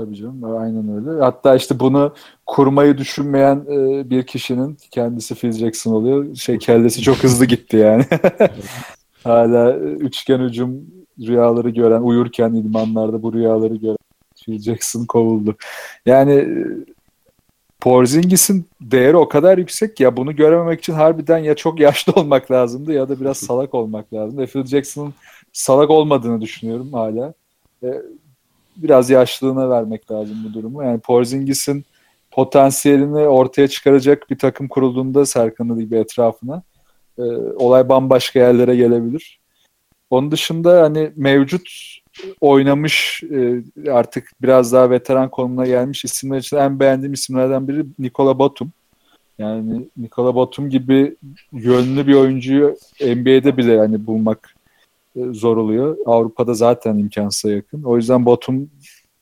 [0.00, 1.22] Tabii canım aynen öyle.
[1.22, 2.14] Hatta işte bunu
[2.46, 6.34] kurmayı düşünmeyen e, bir kişinin kendisi Phil Jackson oluyor.
[6.34, 8.04] Şey kellesi çok hızlı gitti yani.
[9.24, 10.86] Hala e, üçgen hücum
[11.20, 13.96] rüyaları gören, uyurken idmanlarda bu rüyaları gören
[14.44, 15.56] Phil Jackson kovuldu.
[16.06, 16.66] Yani e,
[17.80, 22.50] Porzingis'in değeri o kadar yüksek ki ya bunu görememek için harbiden ya çok yaşlı olmak
[22.50, 24.46] lazımdı ya da biraz salak olmak lazımdı.
[24.46, 25.14] Phil Jackson'ın
[25.52, 27.34] salak olmadığını düşünüyorum hala.
[27.82, 28.02] E,
[28.82, 30.82] biraz yaşlılığına vermek lazım bu durumu.
[30.82, 31.84] Yani Porzingis'in
[32.30, 36.62] potansiyelini ortaya çıkaracak bir takım kurulduğunda Serkan'ın gibi etrafına
[37.18, 37.22] e,
[37.56, 39.40] olay bambaşka yerlere gelebilir.
[40.10, 41.70] Onun dışında hani mevcut
[42.40, 48.38] oynamış e, artık biraz daha veteran konumuna gelmiş isimler için en beğendiğim isimlerden biri Nikola
[48.38, 48.72] Batum.
[49.38, 51.16] Yani Nikola Batum gibi
[51.52, 54.54] yönlü bir oyuncuyu NBA'de bile yani bulmak
[55.16, 55.96] zor oluyor.
[56.06, 57.82] Avrupa'da zaten imkansıza yakın.
[57.82, 58.70] O yüzden Batum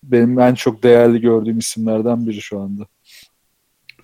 [0.02, 2.86] benim en çok değerli gördüğüm isimlerden biri şu anda.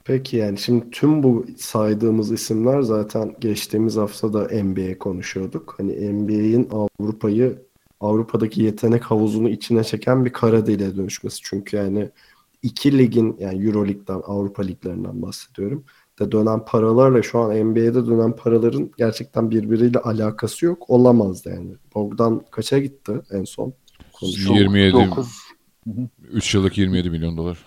[0.04, 5.74] Peki yani şimdi tüm bu saydığımız isimler zaten geçtiğimiz hafta da NBA konuşuyorduk.
[5.78, 6.68] Hani NBA'in
[7.00, 7.62] Avrupa'yı
[8.00, 11.40] Avrupa'daki yetenek havuzunu içine çeken bir kara deliğe dönüşmesi.
[11.42, 12.10] Çünkü yani
[12.62, 15.84] iki ligin yani Euro Lig'den Avrupa liglerinden bahsediyorum.
[16.18, 20.90] De dönen paralarla şu an NBA'de dönen paraların gerçekten birbiriyle alakası yok.
[20.90, 21.74] Olamaz yani.
[21.94, 23.74] Bogdan kaça gitti en son?
[24.12, 24.56] Konuşalım.
[24.56, 25.38] 27 Dokuz.
[26.32, 27.58] 3 yıllık 27 milyon dolar.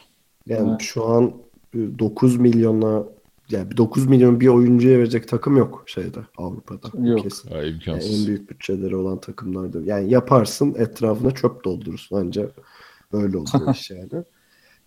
[0.48, 0.82] Yani Evet.
[0.82, 1.34] şu an
[1.74, 3.04] e, 9 milyona
[3.50, 7.08] yani 9 milyon bir oyuncuya verecek takım yok şeyde Avrupa'da.
[7.08, 7.24] Yok.
[7.24, 7.50] kesin.
[7.56, 8.20] Yani imkansız.
[8.22, 9.80] en büyük bütçeleri olan takımlarda.
[9.86, 12.52] Yani yaparsın etrafına çöp doldurursun ancak
[13.14, 14.24] öyle oluyor iş yani.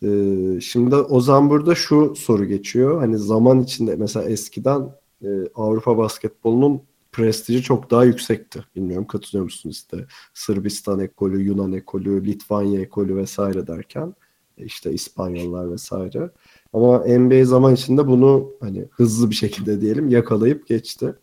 [0.03, 3.01] Ee, şimdi o zaman burada şu soru geçiyor.
[3.01, 4.91] Hani zaman içinde mesela eskiden
[5.25, 6.83] e, Avrupa basketbolunun
[7.13, 8.65] prestiji çok daha yüksekti.
[8.77, 14.15] Bilmiyorum katılıyor musunuz işte Sırbistan ekolü, Yunan ekolü, Litvanya ekolü vesaire derken
[14.59, 16.31] e, işte İspanyollar vesaire.
[16.73, 21.15] Ama NBA zaman içinde bunu hani hızlı bir şekilde diyelim yakalayıp geçti.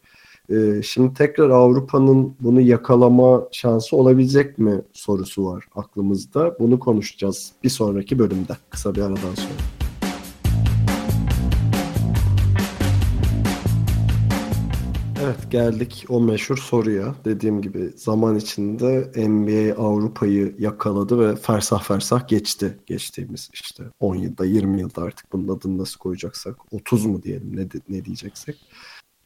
[0.49, 6.59] Ee, şimdi tekrar Avrupa'nın bunu yakalama şansı olabilecek mi sorusu var aklımızda.
[6.59, 9.77] Bunu konuşacağız bir sonraki bölümde kısa bir aradan sonra.
[15.23, 17.15] Evet geldik o meşhur soruya.
[17.25, 22.77] Dediğim gibi zaman içinde NBA Avrupa'yı yakaladı ve fersah fersah geçti.
[22.85, 27.67] Geçtiğimiz işte 10 yılda 20 yılda artık bunun adını nasıl koyacaksak 30 mu diyelim ne,
[27.89, 28.57] ne diyeceksek.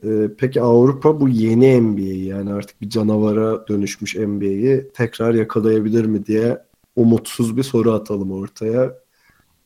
[0.04, 6.26] Ee, peki Avrupa bu yeni NBA'yi yani artık bir canavara dönüşmüş NBA'yi tekrar yakalayabilir mi
[6.26, 6.58] diye
[6.96, 8.94] umutsuz bir soru atalım ortaya.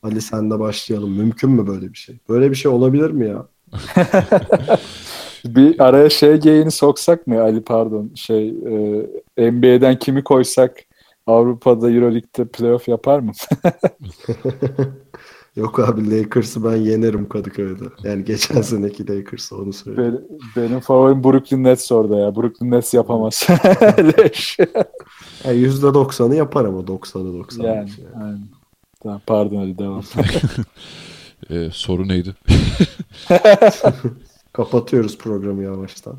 [0.02, 1.16] Ali sen de başlayalım.
[1.16, 2.16] Mümkün mü böyle bir şey?
[2.28, 3.46] Böyle bir şey olabilir mi ya?
[5.44, 10.76] Bir araya şey geyini soksak mı Ali pardon şey e, NBA'den kimi koysak
[11.26, 13.32] Avrupa'da Euroleague'de playoff yapar mı?
[15.56, 17.84] Yok abi Lakers'ı ben yenerim Kadıköy'de.
[18.02, 20.20] Yani geçen seneki Lakers'ı onu söyleyeyim.
[20.56, 22.36] benim, benim favorim Brooklyn Nets orada ya.
[22.36, 23.46] Brooklyn Nets yapamaz.
[23.98, 24.58] Leş.
[25.44, 27.66] Yani %90'ı yapar ama 90'ı 90'ı.
[27.66, 27.90] yani,
[28.22, 28.48] aynen.
[29.02, 30.02] Tamam, pardon Ali devam.
[31.50, 32.34] E, soru neydi?
[34.52, 36.16] Kapatıyoruz programı yavaştan.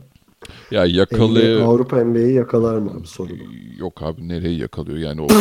[0.72, 1.66] Ya NBA, yakalaya...
[1.66, 3.44] Avrupa NBA'yi yakalar mı abi soru bu.
[3.80, 5.28] Yok abi nereyi yakalıyor yani o...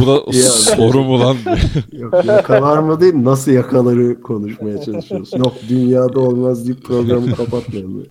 [0.00, 0.32] Bu da abi.
[0.32, 1.36] soru mu lan?
[1.92, 5.32] Yok yakalar mı değil nasıl yakaları konuşmaya çalışıyoruz.
[5.32, 8.06] Yok dünyada olmaz deyip programı kapatmayalım.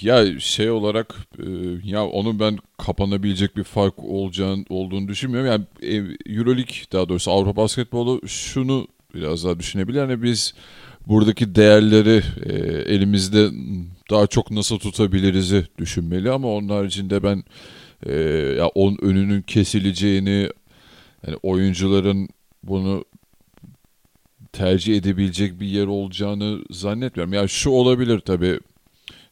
[0.00, 1.46] ya şey olarak e,
[1.84, 5.50] ya onun ben kapanabilecek bir fark olacağını olduğunu düşünmüyorum.
[5.50, 5.64] Yani
[6.26, 9.98] EuroLeague daha doğrusu Avrupa basketbolu şunu biraz daha düşünebilir.
[9.98, 10.54] Yani biz
[11.06, 12.52] buradaki değerleri e,
[12.94, 13.50] elimizde
[14.10, 17.44] daha çok nasıl tutabiliriz'i düşünmeli ama onun haricinde ben
[18.06, 18.12] e,
[18.58, 20.48] ya onun önünün kesileceğini
[21.26, 22.28] yani oyuncuların
[22.62, 23.04] bunu
[24.52, 27.32] tercih edebilecek bir yer olacağını zannetmiyorum.
[27.32, 28.60] Yani şu olabilir tabii.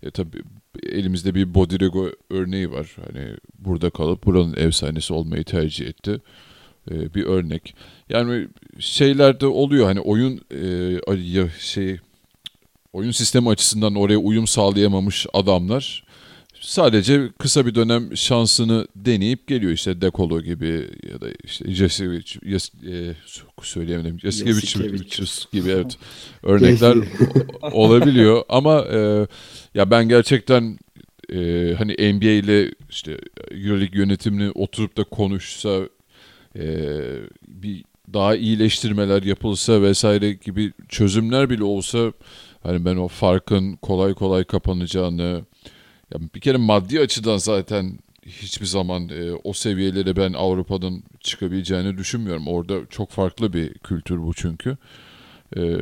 [0.03, 0.43] E, tabii
[0.83, 2.97] elimizde bir Bodirego örneği var.
[3.07, 6.21] Hani burada kalıp buranın ev sahnesi olmayı tercih etti.
[6.91, 7.74] E, bir örnek.
[8.09, 9.86] Yani şeyler de oluyor.
[9.86, 10.41] Hani oyun
[11.36, 11.99] e, şey
[12.93, 16.05] oyun sistemi açısından oraya uyum sağlayamamış adamlar
[16.61, 22.70] sadece kısa bir dönem şansını deneyip geliyor işte Dekolo gibi ya da işte Jasevic, Jas,
[22.74, 23.14] e,
[23.62, 24.20] söyleyemedim.
[24.20, 25.07] Jasikevic.
[25.53, 25.99] gibi evet
[26.43, 26.97] örnekler
[27.72, 29.26] olabiliyor ama e,
[29.74, 30.78] ya ben gerçekten
[31.32, 33.18] e, hani NBA ile işte
[33.51, 35.80] EuroLeague yönetimini oturup da konuşsa
[37.49, 42.13] bir daha iyileştirmeler yapılsa vesaire gibi çözümler bile olsa
[42.63, 45.45] hani ben o farkın kolay kolay kapanacağını
[46.15, 52.49] ya bir kere maddi açıdan zaten hiçbir zaman e, o seviyelere ben Avrupa'nın çıkabileceğini düşünmüyorum.
[52.49, 54.77] Orada çok farklı bir kültür bu çünkü.
[55.57, 55.77] E,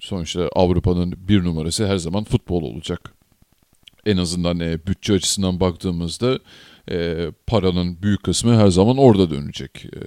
[0.00, 3.12] sonuçta Avrupa'nın bir numarası her zaman futbol olacak.
[4.06, 6.38] En azından e, bütçe açısından baktığımızda
[6.90, 9.84] e, paranın büyük kısmı her zaman orada dönecek.
[9.84, 10.00] E,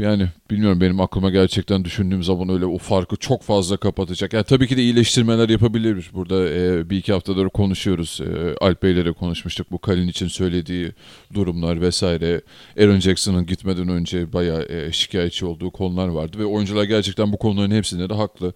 [0.00, 4.32] yani bilmiyorum benim aklıma gerçekten düşündüğüm zaman öyle o farkı çok fazla kapatacak.
[4.32, 6.10] Yani tabii ki de iyileştirmeler yapabilir.
[6.14, 8.20] Burada e, bir iki haftadır konuşuyoruz.
[8.20, 9.70] E, Alp Bey'le de konuşmuştuk.
[9.70, 10.92] Bu Kalin için söylediği
[11.34, 12.40] durumlar vesaire.
[12.78, 16.38] Aaron Jackson'ın gitmeden önce bayağı e, şikayetçi olduğu konular vardı.
[16.38, 18.52] Ve oyuncular gerçekten bu konuların hepsinde de haklı.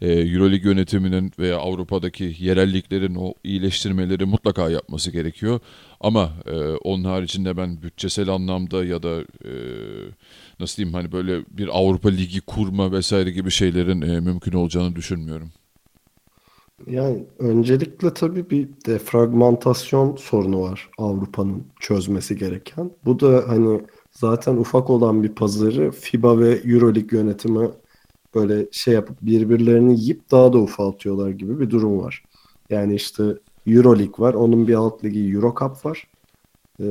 [0.00, 5.60] E, Euroleague yönetiminin veya Avrupa'daki yerelliklerin o iyileştirmeleri mutlaka yapması gerekiyor.
[6.00, 9.52] Ama e, onun haricinde ben bütçesel anlamda ya da e,
[10.60, 15.50] nasıl diyeyim hani böyle bir Avrupa Ligi kurma vesaire gibi şeylerin e, mümkün olacağını düşünmüyorum.
[16.86, 22.90] Yani öncelikle tabii bir defragmentasyon sorunu var Avrupa'nın çözmesi gereken.
[23.04, 23.80] Bu da hani
[24.12, 27.68] zaten ufak olan bir pazarı FIBA ve Euroleague yönetimi
[28.34, 32.24] böyle şey yapıp birbirlerini yiyip daha da ufaltıyorlar gibi bir durum var.
[32.70, 33.24] Yani işte
[33.66, 36.06] Euroleague var, onun bir alt ligi Eurocup var.
[36.80, 36.84] Ee,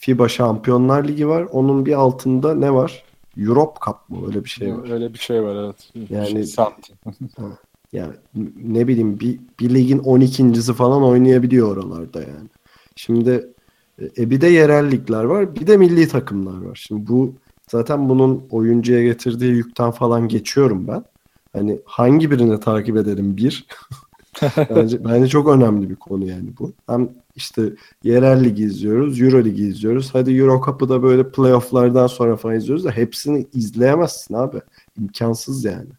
[0.00, 3.04] FIBA Şampiyonlar Ligi var, onun bir altında ne var?
[3.36, 4.26] Europe Cup mı?
[4.26, 4.90] Öyle bir şey var.
[4.90, 5.90] Öyle bir şey var evet.
[6.10, 6.64] Yani- şey.
[7.92, 8.12] Yani
[8.64, 12.48] ne bileyim bir, bir ligin 12.si falan oynayabiliyor oralarda yani.
[12.96, 13.48] Şimdi
[14.18, 16.84] e, bir de yerel ligler var bir de milli takımlar var.
[16.86, 17.34] Şimdi bu
[17.70, 21.04] zaten bunun oyuncuya getirdiği yükten falan geçiyorum ben.
[21.52, 23.66] Hani hangi birini takip edelim bir.
[24.70, 26.72] bence, bence çok önemli bir konu yani bu.
[26.86, 30.14] Hem işte yerel ligi izliyoruz, Euro ligi izliyoruz.
[30.14, 34.60] Hadi Euro Cup'ı da böyle playoff'lardan sonra falan izliyoruz da hepsini izleyemezsin abi.
[34.98, 35.90] İmkansız yani.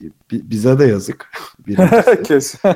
[0.00, 1.30] Bi- bize de yazık.
[2.24, 2.58] Kesin.
[2.64, 2.74] E,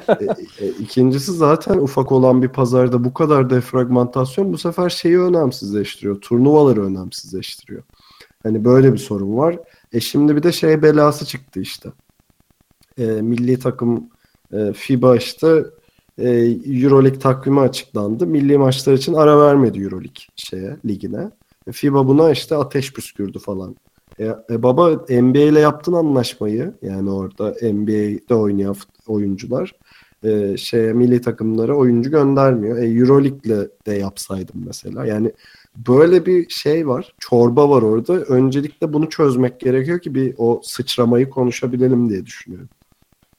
[0.58, 6.20] e, ikincisi zaten ufak olan bir pazarda bu kadar defragmentasyon bu sefer şeyi önemsizleştiriyor.
[6.20, 7.82] Turnuvaları önemsizleştiriyor.
[8.42, 9.58] Hani böyle bir sorun var.
[9.92, 11.88] E şimdi bir de şey belası çıktı işte.
[12.98, 14.10] E, milli takım
[14.52, 15.64] e, FIBA işte
[16.18, 16.28] e,
[16.66, 18.26] Euroleague takvimi açıklandı.
[18.26, 21.30] Milli maçlar için ara vermedi Euroleague şeye, ligine.
[21.66, 23.76] E, FIBA buna işte ateş püskürdü falan.
[24.18, 28.76] E, e baba NBA ile yaptın anlaşmayı yani orada NBA'de oynayan
[29.06, 29.74] oyuncular
[30.24, 32.78] e, şeye milli takımlara oyuncu göndermiyor.
[32.78, 35.06] E, Euroleague'le de yapsaydım mesela.
[35.06, 35.32] Yani
[35.76, 37.14] böyle bir şey var.
[37.18, 38.12] Çorba var orada.
[38.12, 42.68] Öncelikle bunu çözmek gerekiyor ki bir o sıçramayı konuşabilelim diye düşünüyorum.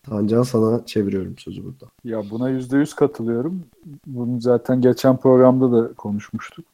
[0.04, 1.86] Tancan sana çeviriyorum sözü burada.
[2.04, 3.64] Ya buna yüzde yüz katılıyorum.
[4.08, 6.66] Bunu zaten geçen programda da konuşmuştuk.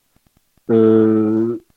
[0.70, 0.74] Ee,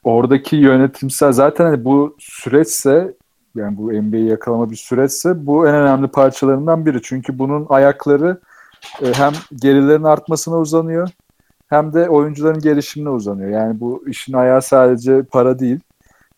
[0.04, 3.14] oradaki yönetimsel zaten hani bu süreçse
[3.54, 7.02] yani bu NBA'yi yakalama bir süreçse bu en önemli parçalarından biri.
[7.02, 8.40] Çünkü bunun ayakları
[9.02, 11.10] e, hem gerilerin artmasına uzanıyor
[11.70, 13.50] hem de oyuncuların gelişimine uzanıyor.
[13.50, 15.80] Yani bu işin ayağı sadece para değil.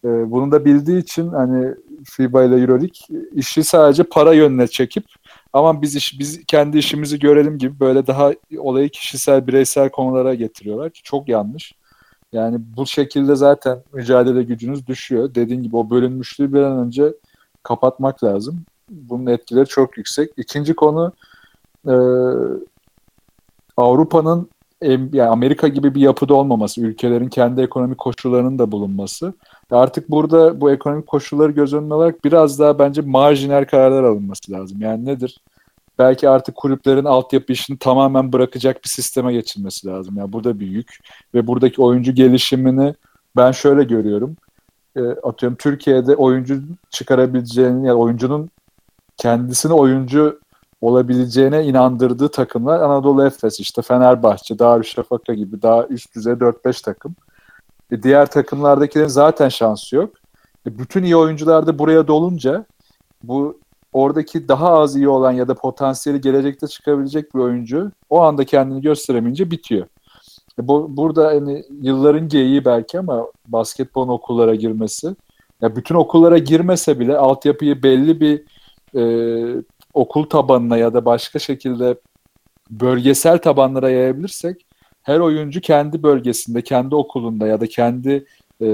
[0.05, 1.75] Ee, bunu da bildiği için hani
[2.05, 5.05] FIBA ile EuroLeague işi sadece para yönüne çekip
[5.53, 10.91] ama biz iş, biz kendi işimizi görelim gibi böyle daha olayı kişisel bireysel konulara getiriyorlar
[10.91, 11.73] ki çok yanlış.
[12.33, 15.35] Yani bu şekilde zaten mücadele gücünüz düşüyor.
[15.35, 17.15] Dediğin gibi o bölünmüşlüğü bir an önce
[17.63, 18.65] kapatmak lazım.
[18.91, 20.31] Bunun etkileri çok yüksek.
[20.37, 21.13] İkinci konu
[21.87, 21.95] e,
[23.77, 24.49] Avrupa'nın
[24.89, 29.35] yani Amerika gibi bir yapıda olmaması, ülkelerin kendi ekonomik koşullarının da bulunması.
[29.71, 34.81] Artık burada bu ekonomik koşulları göz önüne alarak biraz daha bence marjinal kararlar alınması lazım.
[34.81, 35.41] Yani nedir?
[35.99, 40.17] Belki artık kulüplerin altyapı işini tamamen bırakacak bir sisteme geçilmesi lazım.
[40.17, 40.99] Yani burada bir yük
[41.35, 42.95] ve buradaki oyuncu gelişimini
[43.37, 44.37] ben şöyle görüyorum.
[44.97, 48.51] E, atıyorum Türkiye'de oyuncu çıkarabileceğini yani oyuncunun
[49.17, 50.41] kendisini oyuncu
[50.83, 57.15] olabileceğine inandırdığı takımlar Anadolu Efes, işte Fenerbahçe, Darüşşafaka gibi daha üst düzey 4-5 takım.
[57.91, 60.15] E diğer takımlardakilerin zaten şansı yok.
[60.67, 62.65] E bütün iyi oyuncular da buraya dolunca
[63.23, 63.59] bu
[63.93, 68.81] oradaki daha az iyi olan ya da potansiyeli gelecekte çıkabilecek bir oyuncu o anda kendini
[68.81, 69.87] gösteremeyince bitiyor.
[70.59, 75.17] E bu, burada hani yılların geyiği belki ama basketbol okullara girmesi
[75.61, 78.43] ya bütün okullara girmese bile altyapıyı belli bir
[78.95, 79.03] e,
[79.95, 81.97] okul tabanına ya da başka şekilde
[82.71, 84.67] bölgesel tabanlara yayabilirsek
[85.03, 88.25] her oyuncu kendi bölgesinde, kendi okulunda ya da kendi
[88.61, 88.67] e,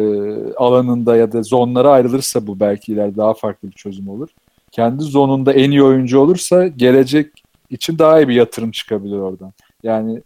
[0.56, 4.28] alanında ya da zonlara ayrılırsa bu belki ileride daha farklı bir çözüm olur.
[4.72, 9.52] Kendi zonunda en iyi oyuncu olursa gelecek için daha iyi bir yatırım çıkabilir oradan.
[9.82, 10.22] Yani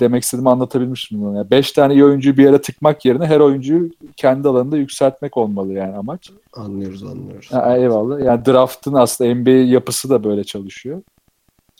[0.00, 1.36] demek istediğimi anlatabilmişim bunu.
[1.36, 5.72] Yani beş tane iyi oyuncuyu bir yere tıkmak yerine her oyuncuyu kendi alanında yükseltmek olmalı
[5.72, 6.30] yani amaç.
[6.52, 7.52] Anlıyoruz anlıyoruz.
[7.52, 8.24] Ha, eyvallah.
[8.24, 11.02] Yani draft'ın aslında NBA yapısı da böyle çalışıyor.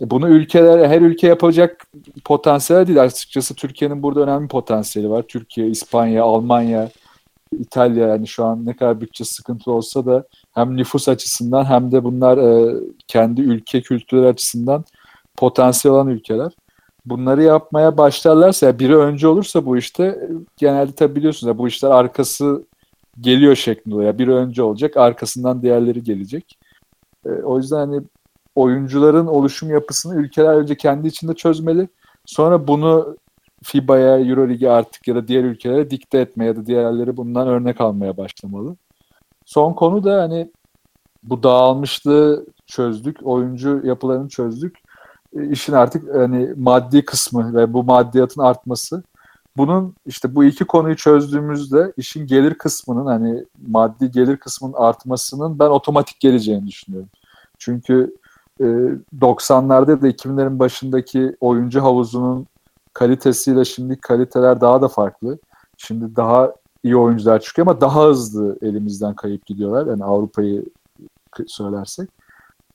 [0.00, 1.86] E, bunu ülkeler, her ülke yapacak
[2.24, 3.02] potansiyel değil.
[3.02, 5.22] Açıkçası Türkiye'nin burada önemli potansiyeli var.
[5.22, 6.90] Türkiye, İspanya, Almanya,
[7.52, 12.04] İtalya yani şu an ne kadar bütçe sıkıntı olsa da hem nüfus açısından hem de
[12.04, 12.74] bunlar e,
[13.06, 14.84] kendi ülke kültürü açısından
[15.36, 16.52] potansiyel olan ülkeler
[17.06, 21.90] bunları yapmaya başlarlarsa ya biri önce olursa bu işte genelde tabi biliyorsunuz ya bu işler
[21.90, 22.64] arkası
[23.20, 24.18] geliyor şeklinde oluyor.
[24.18, 26.58] Biri önce olacak arkasından diğerleri gelecek.
[27.26, 28.00] E, o yüzden hani
[28.54, 31.88] oyuncuların oluşum yapısını ülkeler önce kendi içinde çözmeli.
[32.24, 33.16] Sonra bunu
[33.64, 38.16] FIBA'ya, Euroleague'e artık ya da diğer ülkelere dikte etmeye ya da diğerleri bundan örnek almaya
[38.16, 38.76] başlamalı.
[39.44, 40.50] Son konu da hani
[41.22, 44.85] bu dağılmışlığı çözdük, oyuncu yapılarını çözdük
[45.50, 49.02] işin artık hani maddi kısmı ve bu maddiyatın artması.
[49.56, 55.68] Bunun işte bu iki konuyu çözdüğümüzde işin gelir kısmının hani maddi gelir kısmının artmasının ben
[55.68, 57.08] otomatik geleceğini düşünüyorum.
[57.58, 58.14] Çünkü
[58.60, 58.64] e,
[59.20, 62.46] 90'larda da 2000'lerin başındaki oyuncu havuzunun
[62.92, 65.38] kalitesiyle şimdi kaliteler daha da farklı.
[65.76, 69.86] Şimdi daha iyi oyuncular çıkıyor ama daha hızlı elimizden kayıp gidiyorlar.
[69.86, 70.64] Yani Avrupa'yı
[71.46, 72.10] söylersek.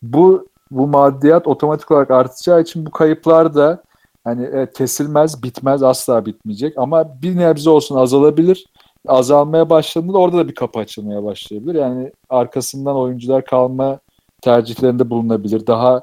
[0.01, 3.83] Bu bu maddiyat otomatik olarak artacağı için bu kayıplar da
[4.23, 8.65] hani evet, kesilmez, bitmez, asla bitmeyecek ama bir nebze olsun azalabilir.
[9.07, 11.75] Azalmaya başladığında orada da bir kapı açılmaya başlayabilir.
[11.75, 13.99] Yani arkasından oyuncular kalma
[14.41, 15.67] tercihlerinde bulunabilir.
[15.67, 15.97] Daha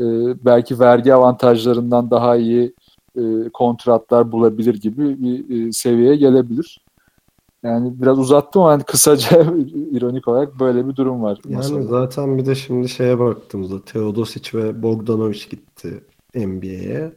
[0.00, 0.04] e,
[0.44, 2.74] belki vergi avantajlarından daha iyi
[3.16, 6.80] e, kontratlar bulabilir gibi bir e, seviyeye gelebilir.
[7.62, 9.40] Yani biraz uzattım ama hani kısaca
[9.92, 11.38] ironik olarak böyle bir durum var.
[11.44, 11.82] Yani masada.
[11.82, 16.04] zaten bir de şimdi şeye baktığımızda Teodosic ve Bogdanovic gitti
[16.34, 17.12] NBA'ye.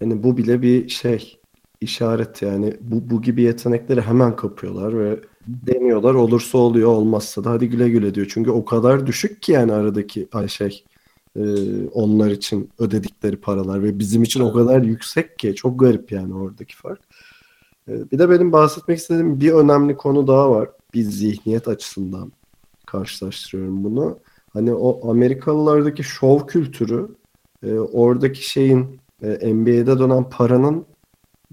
[0.00, 1.38] Yani bu bile bir şey
[1.80, 7.68] işaret yani bu, bu gibi yetenekleri hemen kapıyorlar ve deniyorlar olursa oluyor olmazsa da hadi
[7.68, 8.26] güle güle diyor.
[8.30, 10.84] Çünkü o kadar düşük ki yani aradaki ay şey
[11.36, 11.42] e,
[11.92, 16.76] onlar için ödedikleri paralar ve bizim için o kadar yüksek ki çok garip yani oradaki
[16.76, 17.00] fark.
[17.88, 20.68] Ee, bir de benim bahsetmek istediğim bir önemli konu daha var.
[20.94, 22.32] Bir zihniyet açısından
[22.86, 24.18] karşılaştırıyorum bunu.
[24.52, 27.08] Hani o Amerikalılardaki şov kültürü
[27.62, 30.86] e, oradaki şeyin e, NBA'de dönen paranın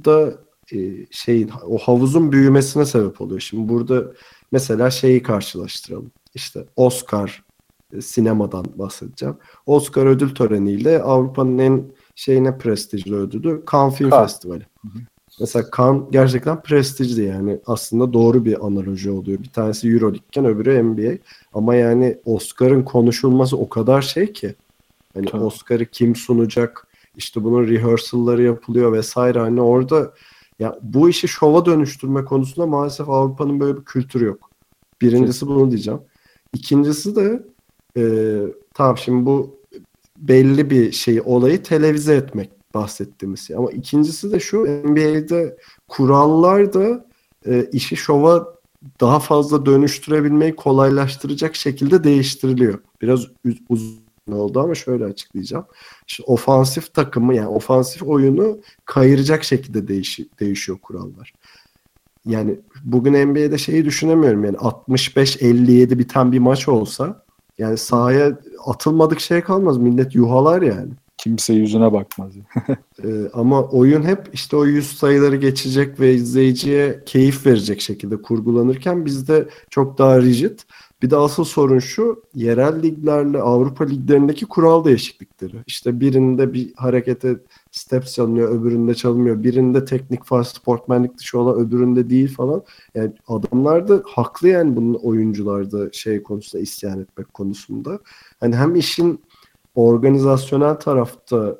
[0.06, 0.34] da
[0.74, 3.40] e, şeyin o havuzun büyümesine sebep oluyor.
[3.40, 4.04] Şimdi burada
[4.52, 6.12] mesela şeyi karşılaştıralım.
[6.36, 7.44] İşte Oscar
[8.02, 9.38] sinemadan bahsedeceğim.
[9.66, 14.10] Oscar ödül töreniyle Avrupa'nın en şeyine prestijli ödülü Cannes Film.
[14.10, 14.64] Festivali.
[14.82, 15.00] Hı hı.
[15.40, 17.60] Mesela Kan gerçekten prestijli yani.
[17.66, 19.40] Aslında doğru bir analoji oluyor.
[19.40, 21.18] Bir tanesi Euroleague'ken öbürü NBA.
[21.54, 24.56] Ama yani Oscar'ın konuşulması o kadar şey ki.
[25.14, 25.44] Hani Tabii.
[25.44, 26.88] Oscar'ı kim sunacak?
[27.18, 29.40] İşte bunun rehearsal'ları yapılıyor vesaire.
[29.40, 30.14] Hani orada
[30.60, 34.50] ya bu işi şova dönüştürme konusunda maalesef Avrupa'nın böyle bir kültürü yok.
[35.02, 36.00] Birincisi bunu diyeceğim.
[36.54, 37.44] İkincisi de
[37.98, 38.04] e,
[38.74, 39.60] tamam şimdi bu
[40.18, 43.56] belli bir şey olayı televize etmek bahsettiğimiz şey.
[43.56, 45.58] Ama ikincisi de şu NBA'de
[45.88, 47.06] kurallar da
[47.46, 48.54] e, işi şova
[49.02, 52.80] daha fazla dönüştürebilmeyi kolaylaştıracak şekilde değiştiriliyor.
[53.02, 53.28] Biraz
[53.70, 55.66] uzun oldu ama şöyle açıklayacağım.
[56.08, 61.34] İşte ofansif takımı yani ofansif oyunu kayıracak şekilde değiş değişiyor kurallar.
[62.26, 67.24] yani bugün NBA'de şeyi düşünemiyorum yani 65-57 biten bir maç olsa
[67.58, 69.78] yani sahaya atılmadık şey kalmaz.
[69.78, 70.92] Millet yuhalar yani.
[71.18, 72.34] Kimse yüzüne bakmaz.
[73.04, 79.06] Ee, ama oyun hep işte o yüz sayıları geçecek ve izleyiciye keyif verecek şekilde kurgulanırken
[79.06, 80.60] bizde çok daha rigid.
[81.04, 85.56] Bir de asıl sorun şu, yerel liglerle Avrupa liglerindeki kural değişiklikleri.
[85.68, 87.36] İşte birinde bir harekete
[87.72, 89.44] step çalınıyor, öbüründe çalınmıyor.
[89.44, 92.64] Birinde teknik faal sportmenlik dışı olan, öbüründe değil falan.
[92.96, 98.00] Yani adamlar da haklı yani bunun oyuncular da şey konusunda isyan etmek konusunda.
[98.40, 99.22] Hani hem işin
[99.76, 101.56] organizasyonel tarafta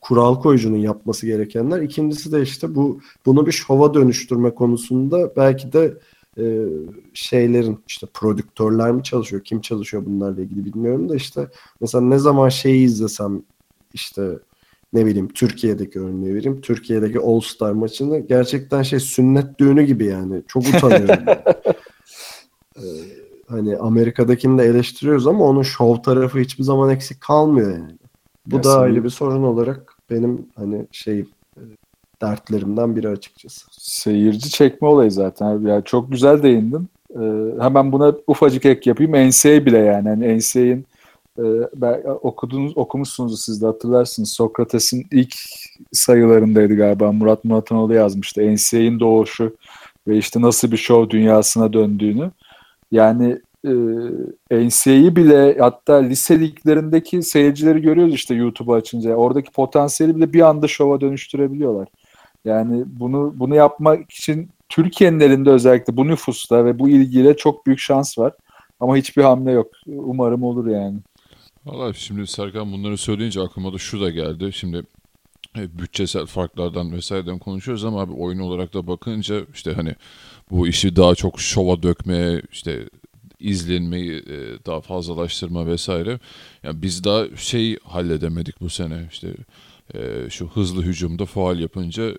[0.00, 1.82] kural koyucunun yapması gerekenler.
[1.82, 5.94] İkincisi de işte bu bunu bir şova dönüştürme konusunda belki de
[6.38, 6.66] e,
[7.14, 11.48] şeylerin işte prodüktörler mi çalışıyor, kim çalışıyor bunlarla ilgili bilmiyorum da işte
[11.80, 13.42] mesela ne zaman şeyi izlesem
[13.94, 14.38] işte
[14.92, 16.60] ne bileyim Türkiye'deki örneği vereyim.
[16.60, 20.42] Türkiye'deki All Star maçını gerçekten şey sünnet düğünü gibi yani.
[20.48, 21.24] Çok utanıyorum.
[22.76, 22.82] ee,
[23.50, 27.92] hani Amerika'dakini de eleştiriyoruz ama onun şov tarafı hiçbir zaman eksik kalmıyor yani.
[28.46, 31.62] Bu Ya da senin- ayrı bir sorun olarak benim hani şey e,
[32.22, 33.66] dertlerimden biri açıkçası.
[33.70, 35.60] Seyirci çekme olayı zaten.
[35.66, 36.88] Yani çok güzel değindin.
[37.14, 39.12] Ee, hemen buna ufacık ek yapayım.
[39.12, 40.08] NCAA bile yani.
[40.08, 40.86] yani NCAA'in
[41.38, 41.42] e,
[41.76, 44.30] ben- okudunuz, okumuşsunuz siz de hatırlarsınız.
[44.32, 45.34] Sokrates'in ilk
[45.92, 47.12] sayılarındaydı galiba.
[47.12, 48.40] Murat Muratanoğlu yazmıştı.
[48.54, 49.56] NCAA'in doğuşu
[50.08, 52.30] ve işte nasıl bir şov dünyasına döndüğünü.
[52.90, 59.14] Yani e, NCAA'yi bile hatta lise liglerindeki seyircileri görüyoruz işte YouTube'u açınca.
[59.14, 61.88] Oradaki potansiyeli bile bir anda şova dönüştürebiliyorlar.
[62.44, 67.78] Yani bunu bunu yapmak için Türkiye'nin elinde özellikle bu nüfusta ve bu ilgiyle çok büyük
[67.78, 68.32] şans var.
[68.80, 69.66] Ama hiçbir hamle yok.
[69.86, 70.98] Umarım olur yani.
[71.66, 74.52] Valla şimdi Serkan bunları söyleyince aklıma da şu da geldi.
[74.52, 74.82] Şimdi
[75.58, 79.94] e, bütçesel farklardan vesaireden konuşuyoruz ama abi oyun olarak da bakınca işte hani
[80.50, 82.88] bu işi daha çok şova dökmeye işte
[83.40, 86.20] izlenmeyi e, daha fazlalaştırma vesaire.
[86.62, 89.28] Yani biz daha şey halledemedik bu sene işte
[89.94, 92.16] e, şu hızlı hücumda faal yapınca e,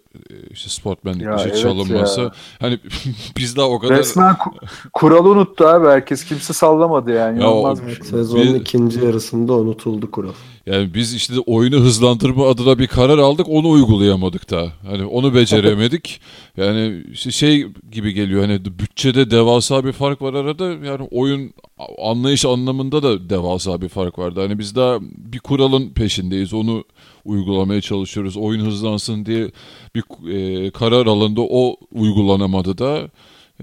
[0.51, 2.21] işte sportmenlik Ya dışı evet çalınması.
[2.21, 2.31] ya.
[2.59, 2.79] Hani
[3.37, 6.25] biz daha o kadar Resmen ku- kuralı unuttu abi herkes.
[6.25, 7.41] Kimse sallamadı yani.
[7.41, 8.05] Ya o- İnanılmaz bir Evet, şey.
[8.05, 10.33] sezonun Bir- ikinci yarısında unutuldu kural.
[10.65, 14.73] Yani biz işte oyunu hızlandırma adına bir karar aldık onu uygulayamadık da.
[14.85, 16.21] Hani onu beceremedik.
[16.57, 20.65] Yani işte şey gibi geliyor hani bütçede devasa bir fark var arada.
[20.65, 21.53] Yani oyun
[22.01, 24.41] anlayış anlamında da devasa bir fark vardı.
[24.41, 26.53] Hani biz daha bir kuralın peşindeyiz.
[26.53, 26.83] Onu
[27.25, 28.37] uygulamaya çalışıyoruz.
[28.37, 29.51] Oyun hızlansın diye
[29.95, 30.03] bir
[30.33, 31.41] e, karar alındı.
[31.49, 33.09] O uygulanamadı da.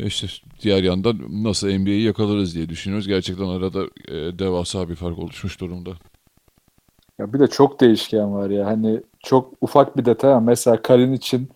[0.01, 0.27] E İşte
[0.63, 3.09] diğer yandan nasıl NBA'yi yakalarız diye düşünüyoruz.
[3.09, 5.91] Gerçekten arada e, devasa bir fark oluşmuş durumda.
[7.19, 8.67] Ya bir de çok değişken var ya.
[8.67, 11.49] Hani çok ufak bir detay ama mesela Kalin için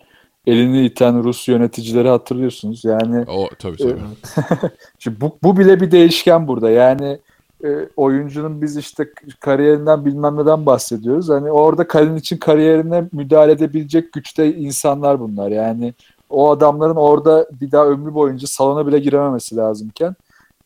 [0.46, 2.84] elini iten Rus yöneticileri hatırlıyorsunuz.
[2.84, 4.00] Yani O tabii tabii.
[4.98, 6.70] Şimdi bu, bu bile bir değişken burada.
[6.70, 7.18] Yani
[7.64, 9.10] e, oyuncunun biz işte
[9.40, 11.28] kariyerinden bilmem neden bahsediyoruz.
[11.28, 15.50] Hani orada Kalin için kariyerine müdahale edebilecek güçte insanlar bunlar.
[15.50, 15.94] Yani
[16.30, 20.16] o adamların orada bir daha ömrü boyunca salona bile girememesi lazımken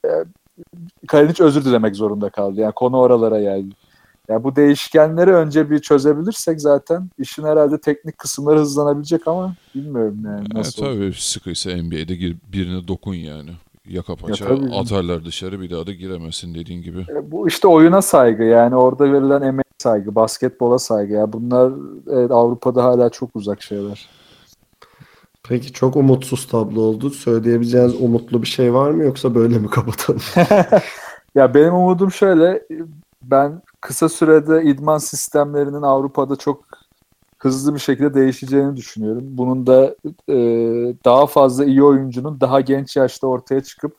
[0.04, 0.08] e,
[1.08, 2.60] Kalinic özür dilemek zorunda kaldı.
[2.60, 3.74] Yani konu oralara geldi.
[4.28, 10.40] Ya bu değişkenleri önce bir çözebilirsek zaten işin herhalde teknik kısımları hızlanabilecek ama bilmiyorum yani
[10.40, 10.94] Evet, nasıl olur.
[10.94, 13.50] tabii sıkıysa NBA'de gir, birine dokun yani.
[13.88, 14.72] Yaka paça tabii canım.
[14.78, 17.00] atarlar dışarı bir daha da giremezsin dediğin gibi.
[17.00, 21.12] E, Bu işte oyuna saygı yani orada verilen emeğe saygı, basketbola saygı.
[21.12, 21.72] Ya bunlar
[22.10, 24.08] evet, Avrupa'da hala çok uzak şeyler.
[25.48, 27.10] Peki çok umutsuz tablo oldu.
[27.10, 30.20] Söyleyebileceğiniz umutlu bir şey var mı yoksa böyle mi kapatalım?
[31.34, 32.62] Ya benim umudum şöyle,
[33.22, 36.64] ben kısa sürede idman sistemlerinin Avrupa'da çok
[37.38, 39.24] hızlı bir şekilde değişeceğini düşünüyorum.
[39.26, 39.94] Bunun da
[40.28, 40.36] e,
[41.04, 43.96] daha fazla iyi oyuncunun daha genç yaşta ortaya çıkıp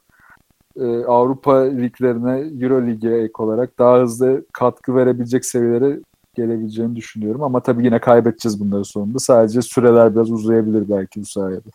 [0.80, 6.00] e, Avrupa liglerine, Euro Lig'e ek olarak daha hızlı katkı verebilecek seviyelere
[6.36, 7.44] gelebileceğini düşünüyorum.
[7.44, 9.20] Ama tabii yine kaybedeceğiz bunları sonunda.
[9.20, 11.70] Sadece süreler biraz uzayabilir belki bu sayede.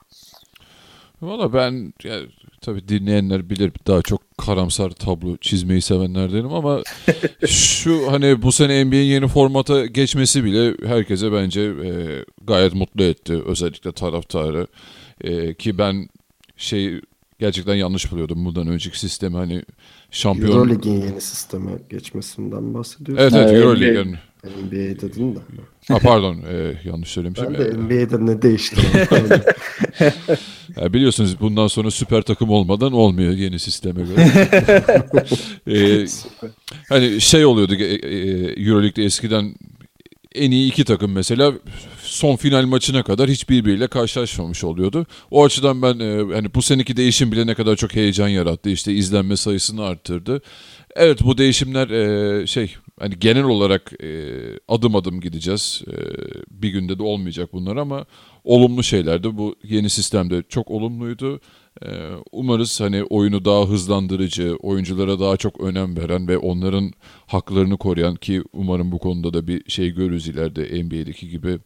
[1.23, 2.19] Valla ben ya,
[2.61, 6.83] tabii dinleyenler bilir daha çok karamsar tablo çizmeyi sevenlerdenim ama
[7.47, 11.91] şu hani bu sene NBA'in yeni formata geçmesi bile herkese bence e,
[12.45, 13.43] gayet mutlu etti.
[13.47, 14.67] Özellikle taraftarı.
[15.21, 16.09] E, ki ben
[16.57, 17.01] şey
[17.39, 19.63] gerçekten yanlış buluyordum bundan önceki sistemi hani
[20.11, 20.51] şampiyon...
[20.51, 23.23] Euroleague'in yeni sisteme geçmesinden bahsediyorsun.
[23.25, 24.19] Evet evet Ha, Euroleague.
[24.45, 25.01] NBA.
[25.01, 25.39] dedin de.
[25.89, 27.47] Ha pardon e, yanlış söylemişim.
[27.47, 28.77] Ben de E, NBA'de ne değişti?
[30.77, 34.33] Ya biliyorsunuz bundan sonra süper takım olmadan olmuyor yeni sisteme göre.
[35.67, 36.07] Ee,
[36.89, 38.19] hani şey oluyordu e, e,
[38.67, 39.55] Euroleague'de eskiden
[40.35, 41.53] en iyi iki takım mesela
[42.03, 45.07] son final maçına kadar hiç birbiriyle karşılaşmamış oluyordu.
[45.31, 48.71] O açıdan ben e, hani bu seneki değişim bile ne kadar çok heyecan yarattı.
[48.71, 50.43] İşte izlenme sayısını arttırdı.
[50.97, 54.09] Evet bu değişimler e, şey hani genel olarak e,
[54.69, 55.83] adım adım gideceğiz.
[55.87, 55.97] E,
[56.51, 58.07] bir günde de olmayacak bunlar ama
[58.45, 59.37] olumlu şeylerdi.
[59.37, 61.41] Bu yeni sistemde çok olumluydu.
[61.83, 61.89] E,
[62.33, 66.93] umarız hani oyunu daha hızlandırıcı, oyunculara daha çok önem veren ve onların
[67.27, 71.59] haklarını koruyan ki umarım bu konuda da bir şey görürüz ileride NBA'deki gibi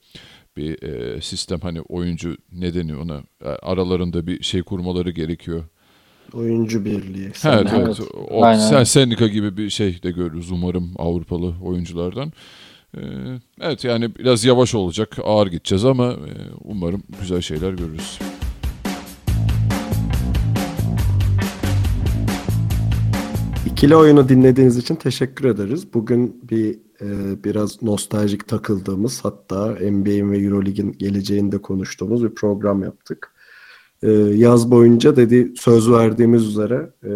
[0.56, 5.64] bir e, sistem hani oyuncu ne deniyor ona E, aralarında bir şey kurmaları gerekiyor.
[6.32, 7.24] Oyuncu birliği.
[7.24, 8.00] Evet, Sen- evet.
[8.30, 8.60] O, Aynen.
[8.60, 12.32] sen sendika gibi bir şey de görürüz umarım Avrupalı oyunculardan.
[12.96, 13.00] Ee,
[13.60, 16.32] evet yani biraz yavaş olacak, ağır gideceğiz ama e,
[16.64, 18.18] umarım güzel şeyler görürüz.
[23.66, 25.94] İkili oyunu dinlediğiniz için teşekkür ederiz.
[25.94, 32.82] Bugün bir e, biraz nostaljik takıldığımız hatta NBA'in ve EuroLeague'in geleceğini de konuştuğumuz bir program
[32.82, 33.32] yaptık.
[34.02, 37.10] E, yaz boyunca dedi söz verdiğimiz üzere e,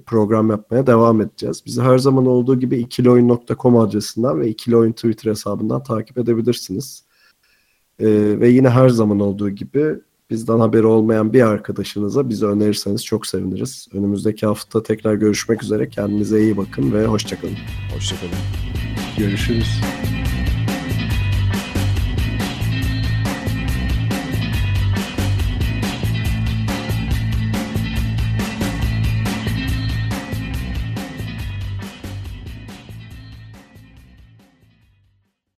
[0.00, 1.62] program yapmaya devam edeceğiz.
[1.66, 7.04] Bizi her zaman olduğu gibi ikilioyun.com adresinden ve ikili oyun Twitter hesabından takip edebilirsiniz.
[7.98, 8.06] E,
[8.40, 10.00] ve yine her zaman olduğu gibi
[10.30, 13.88] bizden haberi olmayan bir arkadaşınıza bizi önerirseniz çok seviniriz.
[13.92, 15.88] Önümüzdeki hafta tekrar görüşmek üzere.
[15.88, 17.56] Kendinize iyi bakın ve hoşçakalın.
[17.94, 18.34] Hoşçakalın.
[19.18, 19.80] Görüşürüz.